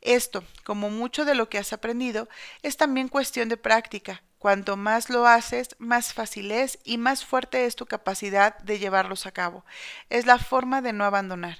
Esto, 0.00 0.44
como 0.64 0.90
mucho 0.90 1.24
de 1.24 1.34
lo 1.34 1.48
que 1.48 1.58
has 1.58 1.72
aprendido, 1.72 2.28
es 2.62 2.76
también 2.76 3.08
cuestión 3.08 3.48
de 3.48 3.56
práctica, 3.56 4.22
Cuanto 4.38 4.76
más 4.76 5.10
lo 5.10 5.26
haces, 5.26 5.74
más 5.78 6.14
fácil 6.14 6.52
es 6.52 6.78
y 6.84 6.96
más 6.96 7.24
fuerte 7.24 7.66
es 7.66 7.74
tu 7.74 7.86
capacidad 7.86 8.56
de 8.58 8.78
llevarlos 8.78 9.26
a 9.26 9.32
cabo. 9.32 9.64
Es 10.10 10.26
la 10.26 10.38
forma 10.38 10.80
de 10.80 10.92
no 10.92 11.04
abandonar. 11.04 11.58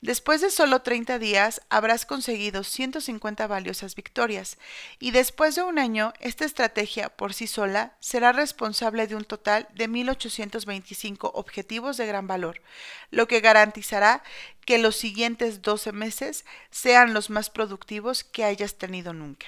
Después 0.00 0.40
de 0.40 0.50
solo 0.50 0.82
30 0.82 1.18
días 1.18 1.60
habrás 1.70 2.06
conseguido 2.06 2.62
150 2.62 3.48
valiosas 3.48 3.96
victorias 3.96 4.58
y 5.00 5.10
después 5.10 5.56
de 5.56 5.64
un 5.64 5.80
año 5.80 6.12
esta 6.20 6.44
estrategia 6.44 7.08
por 7.08 7.34
sí 7.34 7.48
sola 7.48 7.96
será 7.98 8.30
responsable 8.30 9.08
de 9.08 9.16
un 9.16 9.24
total 9.24 9.66
de 9.74 9.88
1825 9.88 11.32
objetivos 11.34 11.96
de 11.96 12.06
gran 12.06 12.28
valor, 12.28 12.62
lo 13.10 13.26
que 13.26 13.40
garantizará 13.40 14.22
que 14.64 14.78
los 14.78 14.94
siguientes 14.94 15.62
12 15.62 15.90
meses 15.90 16.44
sean 16.70 17.12
los 17.12 17.28
más 17.28 17.50
productivos 17.50 18.22
que 18.22 18.44
hayas 18.44 18.78
tenido 18.78 19.12
nunca. 19.12 19.46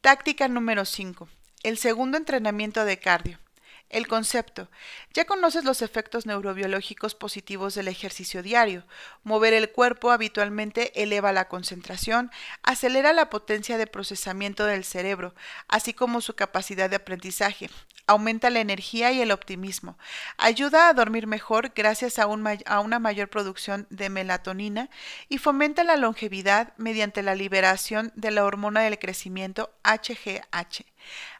Táctica 0.00 0.48
número 0.48 0.86
5. 0.86 1.28
El 1.66 1.78
segundo 1.78 2.16
entrenamiento 2.16 2.84
de 2.84 2.96
cardio. 2.96 3.40
El 3.88 4.08
concepto. 4.08 4.68
Ya 5.14 5.26
conoces 5.26 5.64
los 5.64 5.80
efectos 5.80 6.26
neurobiológicos 6.26 7.14
positivos 7.14 7.74
del 7.76 7.86
ejercicio 7.86 8.42
diario. 8.42 8.84
Mover 9.22 9.54
el 9.54 9.70
cuerpo 9.70 10.10
habitualmente 10.10 11.00
eleva 11.00 11.30
la 11.30 11.46
concentración, 11.46 12.32
acelera 12.64 13.12
la 13.12 13.30
potencia 13.30 13.78
de 13.78 13.86
procesamiento 13.86 14.66
del 14.66 14.84
cerebro, 14.84 15.34
así 15.68 15.94
como 15.94 16.20
su 16.20 16.34
capacidad 16.34 16.90
de 16.90 16.96
aprendizaje, 16.96 17.70
aumenta 18.08 18.50
la 18.50 18.60
energía 18.60 19.12
y 19.12 19.20
el 19.20 19.32
optimismo, 19.32 19.98
ayuda 20.36 20.88
a 20.88 20.94
dormir 20.94 21.26
mejor 21.26 21.72
gracias 21.74 22.18
a, 22.18 22.26
una 22.26 22.98
mayor 22.98 23.28
producción 23.28 23.86
de 23.90 24.10
melatonina 24.10 24.90
y 25.28 25.38
fomenta 25.38 25.84
la 25.84 25.96
longevidad 25.96 26.72
mediante 26.76 27.22
la 27.22 27.34
liberación 27.34 28.12
de 28.14 28.30
la 28.30 28.44
hormona 28.44 28.82
del 28.82 28.98
crecimiento 28.98 29.72
HGH 29.84 30.84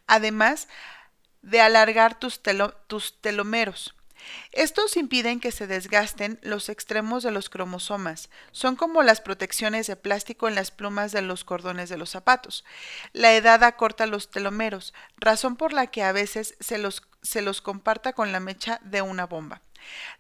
además 0.06 0.68
de 1.46 1.60
alargar 1.60 2.18
tus, 2.18 2.40
telómeros. 3.20 3.94
Estos 4.50 4.96
impiden 4.96 5.38
que 5.38 5.52
se 5.52 5.68
desgasten 5.68 6.40
los 6.42 6.68
extremos 6.68 7.22
de 7.22 7.30
los 7.30 7.48
cromosomas. 7.48 8.28
Son 8.50 8.74
como 8.74 9.04
las 9.04 9.20
protecciones 9.20 9.86
de 9.86 9.94
plástico 9.94 10.48
en 10.48 10.56
las 10.56 10.72
plumas 10.72 11.12
de 11.12 11.22
los 11.22 11.44
cordones 11.44 11.88
de 11.88 11.98
los 11.98 12.10
zapatos. 12.10 12.64
La 13.12 13.34
edad 13.34 13.62
acorta 13.62 14.06
los 14.06 14.28
telómeros, 14.28 14.92
razón 15.18 15.54
por 15.54 15.72
la 15.72 15.86
que 15.86 16.02
a 16.02 16.10
veces 16.10 16.56
se 16.58 17.42
los 17.42 17.60
comparta 17.62 18.12
con 18.12 18.32
la 18.32 18.40
mecha 18.40 18.80
de 18.82 19.02
una 19.02 19.26
bomba. 19.26 19.62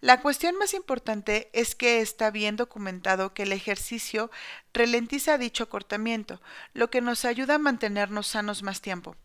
La 0.00 0.20
cuestión 0.20 0.56
más 0.56 0.74
importante 0.74 1.50
es 1.52 1.74
que 1.74 2.00
está 2.00 2.30
bien 2.30 2.56
documentado 2.56 3.34
que 3.34 3.44
el 3.44 3.52
ejercicio 3.52 4.30
ralentiza 4.72 5.38
dicho 5.38 5.64
acortamiento, 5.64 6.40
lo 6.74 6.90
que 6.90 7.00
nos 7.00 7.24
ayuda 7.24 7.54
a 7.54 7.58
mantenernos 7.58 8.26
sanos 8.26 8.62
más 8.62 8.80
tiempo. 8.80 9.16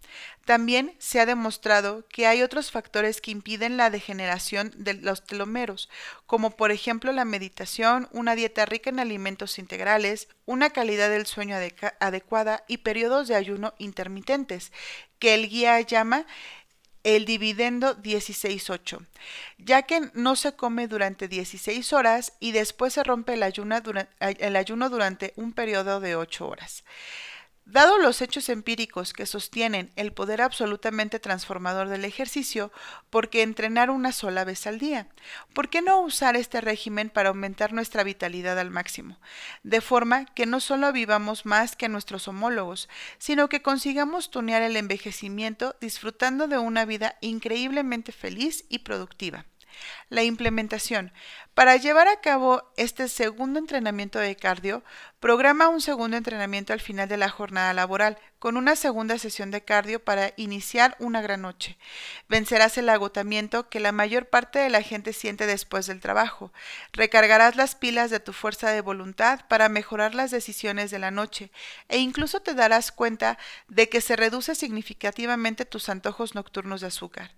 También 0.46 0.96
se 0.98 1.20
ha 1.20 1.26
demostrado 1.26 2.06
que 2.08 2.26
hay 2.26 2.42
otros 2.42 2.72
factores 2.72 3.22
que 3.22 3.32
impiden 3.32 3.78
la 3.78 3.90
degeneración 3.90 4.72
de 4.76 4.94
los 4.94 5.26
telomeros, 5.26 5.90
como 6.26 6.52
por 6.52 6.72
ejemplo 6.72 7.12
la 7.12 7.26
meditación, 7.26 8.08
una 8.12 8.36
dieta 8.36 8.66
rica 8.66 8.90
en 8.90 9.00
alimentos 9.00 9.60
integrales, 9.60 10.30
una 10.46 10.70
calidad 10.70 11.10
del 11.10 11.26
sueño 11.26 11.58
adecuada 12.00 12.64
y 12.68 12.78
periodos 12.78 13.28
de 13.28 13.36
ayuno 13.36 13.74
intermitentes, 13.78 14.72
que 15.20 15.36
el 15.36 15.50
guía 15.50 15.80
llama 15.82 16.26
el 17.04 17.26
dividendo 17.26 17.98
16.8, 18.02 19.06
ya 19.58 19.84
que 19.84 20.12
no 20.14 20.36
se 20.36 20.54
come 20.56 20.88
durante 20.88 21.28
16 21.28 21.94
horas 21.94 22.34
y 22.40 22.52
después 22.52 22.94
se 22.94 23.04
rompe 23.04 23.34
el, 23.34 23.44
el 24.20 24.56
ayuno 24.56 24.90
durante 24.90 25.34
un 25.36 25.54
periodo 25.54 26.00
de 26.00 26.16
8 26.16 26.48
horas. 26.48 26.84
Dado 27.66 28.00
los 28.00 28.22
hechos 28.22 28.50
empíricos 28.50 29.14
que 29.14 29.26
sostienen 29.26 29.92
el 29.96 30.12
poder 30.12 30.42
absolutamente 30.42 31.20
transformador 31.20 31.90
del 31.90 32.06
ejercicio, 32.06 32.72
¿por 33.10 33.30
qué 33.30 33.44
entrenar 33.44 33.92
una 33.92 34.12
sola 34.12 34.44
vez 34.44 34.66
al 34.66 34.80
día? 34.80 35.08
¿Por 35.54 35.70
qué 35.70 35.82
no 35.82 36.02
usar 36.02 36.36
este 36.36 36.60
régimen 36.60 37.10
para 37.10 37.30
aumentar 37.30 37.72
nuestra 37.72 38.04
vitalidad 38.04 38.60
al 38.60 38.72
máximo? 38.72 39.20
De 39.64 39.80
forma 39.80 40.26
que 40.26 40.48
no 40.48 40.60
solo 40.60 40.92
vivamos 40.92 41.46
más 41.46 41.76
que 41.76 41.88
nuestros 41.88 42.28
homólogos, 42.28 42.90
sino 43.20 43.48
que 43.48 43.62
consigamos 43.62 44.32
tunear 44.32 44.64
el 44.64 44.76
envejecimiento 44.76 45.76
disfrutando 45.80 46.48
de 46.48 46.58
una 46.58 46.86
vida 46.86 47.18
increíblemente 47.22 48.12
feliz 48.12 48.66
y 48.70 48.80
productiva. 48.80 49.46
La 50.10 50.24
implementación. 50.24 51.12
Para 51.54 51.76
llevar 51.76 52.08
a 52.08 52.22
cabo 52.22 52.64
este 52.78 53.10
segundo 53.10 53.60
entrenamiento 53.60 54.20
de 54.20 54.38
cardio, 54.38 54.84
programa 55.20 55.68
un 55.68 55.82
segundo 55.82 56.16
entrenamiento 56.16 56.72
al 56.72 56.80
final 56.80 57.10
de 57.10 57.18
la 57.18 57.30
jornada 57.30 57.74
laboral, 57.74 58.18
con 58.40 58.58
una 58.58 58.76
segunda 58.76 59.20
sesión 59.20 59.52
de 59.52 59.64
cardio 59.64 60.04
para 60.04 60.34
iniciar 60.38 60.96
una 60.98 61.22
gran 61.22 61.42
noche. 61.42 61.78
Vencerás 62.30 62.78
el 62.78 62.90
agotamiento 62.90 63.70
que 63.70 63.80
la 63.82 63.92
mayor 63.92 64.28
parte 64.28 64.60
de 64.60 64.70
la 64.70 64.82
gente 64.82 65.14
siente 65.14 65.46
después 65.46 65.86
del 65.86 66.00
trabajo. 66.00 66.52
Recargarás 66.94 67.56
las 67.56 67.76
pilas 67.76 68.10
de 68.10 68.20
tu 68.20 68.34
fuerza 68.34 68.72
de 68.72 68.82
voluntad 68.82 69.42
para 69.48 69.70
mejorar 69.70 70.16
las 70.16 70.32
decisiones 70.32 70.90
de 70.90 71.00
la 71.00 71.12
noche 71.12 71.52
e 71.90 71.98
incluso 72.00 72.40
te 72.40 72.54
darás 72.56 72.92
cuenta 72.92 73.38
de 73.68 73.90
que 73.90 74.02
se 74.02 74.16
reduce 74.16 74.56
significativamente 74.56 75.66
tus 75.66 75.90
antojos 75.90 76.34
nocturnos 76.34 76.82
de 76.82 76.88
azúcar. 76.88 77.32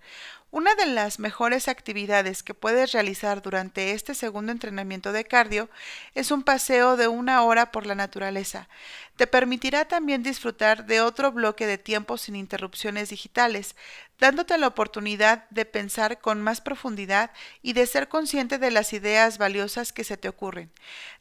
Una 0.53 0.75
de 0.75 0.85
las 0.85 1.17
mejores 1.17 1.67
actividades 1.67 2.43
que 2.43 2.53
puedes 2.53 2.91
realizar 2.91 3.41
durante 3.41 3.93
este 3.93 4.13
segundo 4.13 4.51
entrenamiento 4.51 5.11
de 5.11 5.25
cardio 5.25 5.67
es 6.13 6.29
un 6.29 6.43
paseo 6.43 6.95
de 6.95 7.07
una 7.07 7.41
hora 7.41 7.71
por 7.71 7.87
la 7.87 7.95
naturaleza. 7.95 8.69
Te 9.15 9.25
permitirá 9.25 9.85
también 9.85 10.21
disfrutar 10.21 10.85
de 10.85 11.01
otro 11.01 11.31
bloque 11.31 11.65
de 11.65 11.79
tiempo 11.79 12.19
sin 12.19 12.35
interrupciones 12.35 13.09
digitales, 13.09 13.75
dándote 14.19 14.57
la 14.57 14.67
oportunidad 14.67 15.49
de 15.49 15.65
pensar 15.65 16.19
con 16.19 16.41
más 16.41 16.61
profundidad 16.61 17.31
y 17.61 17.73
de 17.73 17.85
ser 17.87 18.07
consciente 18.07 18.57
de 18.57 18.71
las 18.71 18.93
ideas 18.93 19.37
valiosas 19.37 19.91
que 19.93 20.03
se 20.03 20.17
te 20.17 20.29
ocurren. 20.29 20.71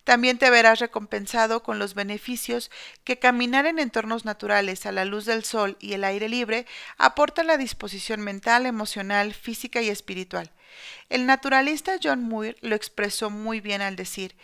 También 0.04 0.38
te 0.38 0.50
verás 0.50 0.80
recompensado 0.80 1.62
con 1.62 1.78
los 1.78 1.94
beneficios 1.94 2.70
que 3.04 3.18
caminar 3.18 3.66
en 3.66 3.78
entornos 3.78 4.24
naturales 4.24 4.84
a 4.86 4.92
la 4.92 5.04
luz 5.04 5.24
del 5.24 5.44
sol 5.44 5.76
y 5.80 5.92
el 5.92 6.04
aire 6.04 6.28
libre 6.28 6.66
aporta 6.98 7.42
a 7.42 7.44
la 7.44 7.56
disposición 7.56 8.20
mental, 8.20 8.66
emocional, 8.66 9.32
física 9.34 9.80
y 9.80 9.88
espiritual. 9.88 10.50
El 11.08 11.26
naturalista 11.26 11.98
John 12.02 12.22
Muir 12.22 12.56
lo 12.62 12.74
expresó 12.74 13.30
muy 13.30 13.60
bien 13.60 13.82
al 13.82 13.96
decir, 13.96 14.34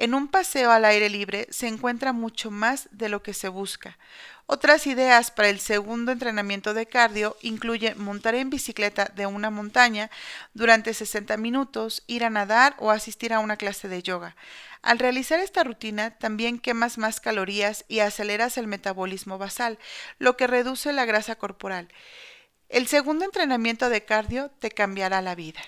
en 0.00 0.14
un 0.14 0.28
paseo 0.28 0.70
al 0.70 0.86
aire 0.86 1.10
libre 1.10 1.46
se 1.50 1.68
encuentra 1.68 2.14
mucho 2.14 2.50
más 2.50 2.88
de 2.90 3.10
lo 3.10 3.22
que 3.22 3.34
se 3.34 3.48
busca. 3.48 3.98
Otras 4.46 4.86
ideas 4.86 5.30
para 5.30 5.50
el 5.50 5.60
segundo 5.60 6.10
entrenamiento 6.10 6.72
de 6.72 6.86
cardio 6.86 7.36
incluyen 7.42 8.02
montar 8.02 8.34
en 8.34 8.48
bicicleta 8.48 9.12
de 9.14 9.26
una 9.26 9.50
montaña 9.50 10.10
durante 10.54 10.94
60 10.94 11.36
minutos, 11.36 12.02
ir 12.06 12.24
a 12.24 12.30
nadar 12.30 12.76
o 12.78 12.90
asistir 12.90 13.34
a 13.34 13.40
una 13.40 13.58
clase 13.58 13.88
de 13.88 14.02
yoga. 14.02 14.36
Al 14.80 14.98
realizar 14.98 15.38
esta 15.38 15.64
rutina 15.64 16.12
también 16.12 16.58
quemas 16.58 16.96
más 16.96 17.20
calorías 17.20 17.84
y 17.86 17.98
aceleras 17.98 18.56
el 18.56 18.68
metabolismo 18.68 19.36
basal, 19.36 19.78
lo 20.18 20.34
que 20.38 20.46
reduce 20.46 20.94
la 20.94 21.04
grasa 21.04 21.34
corporal. 21.34 21.88
El 22.70 22.86
segundo 22.86 23.26
entrenamiento 23.26 23.90
de 23.90 24.06
cardio 24.06 24.50
te 24.60 24.70
cambiará 24.70 25.20
la 25.20 25.34
vida. 25.34 25.60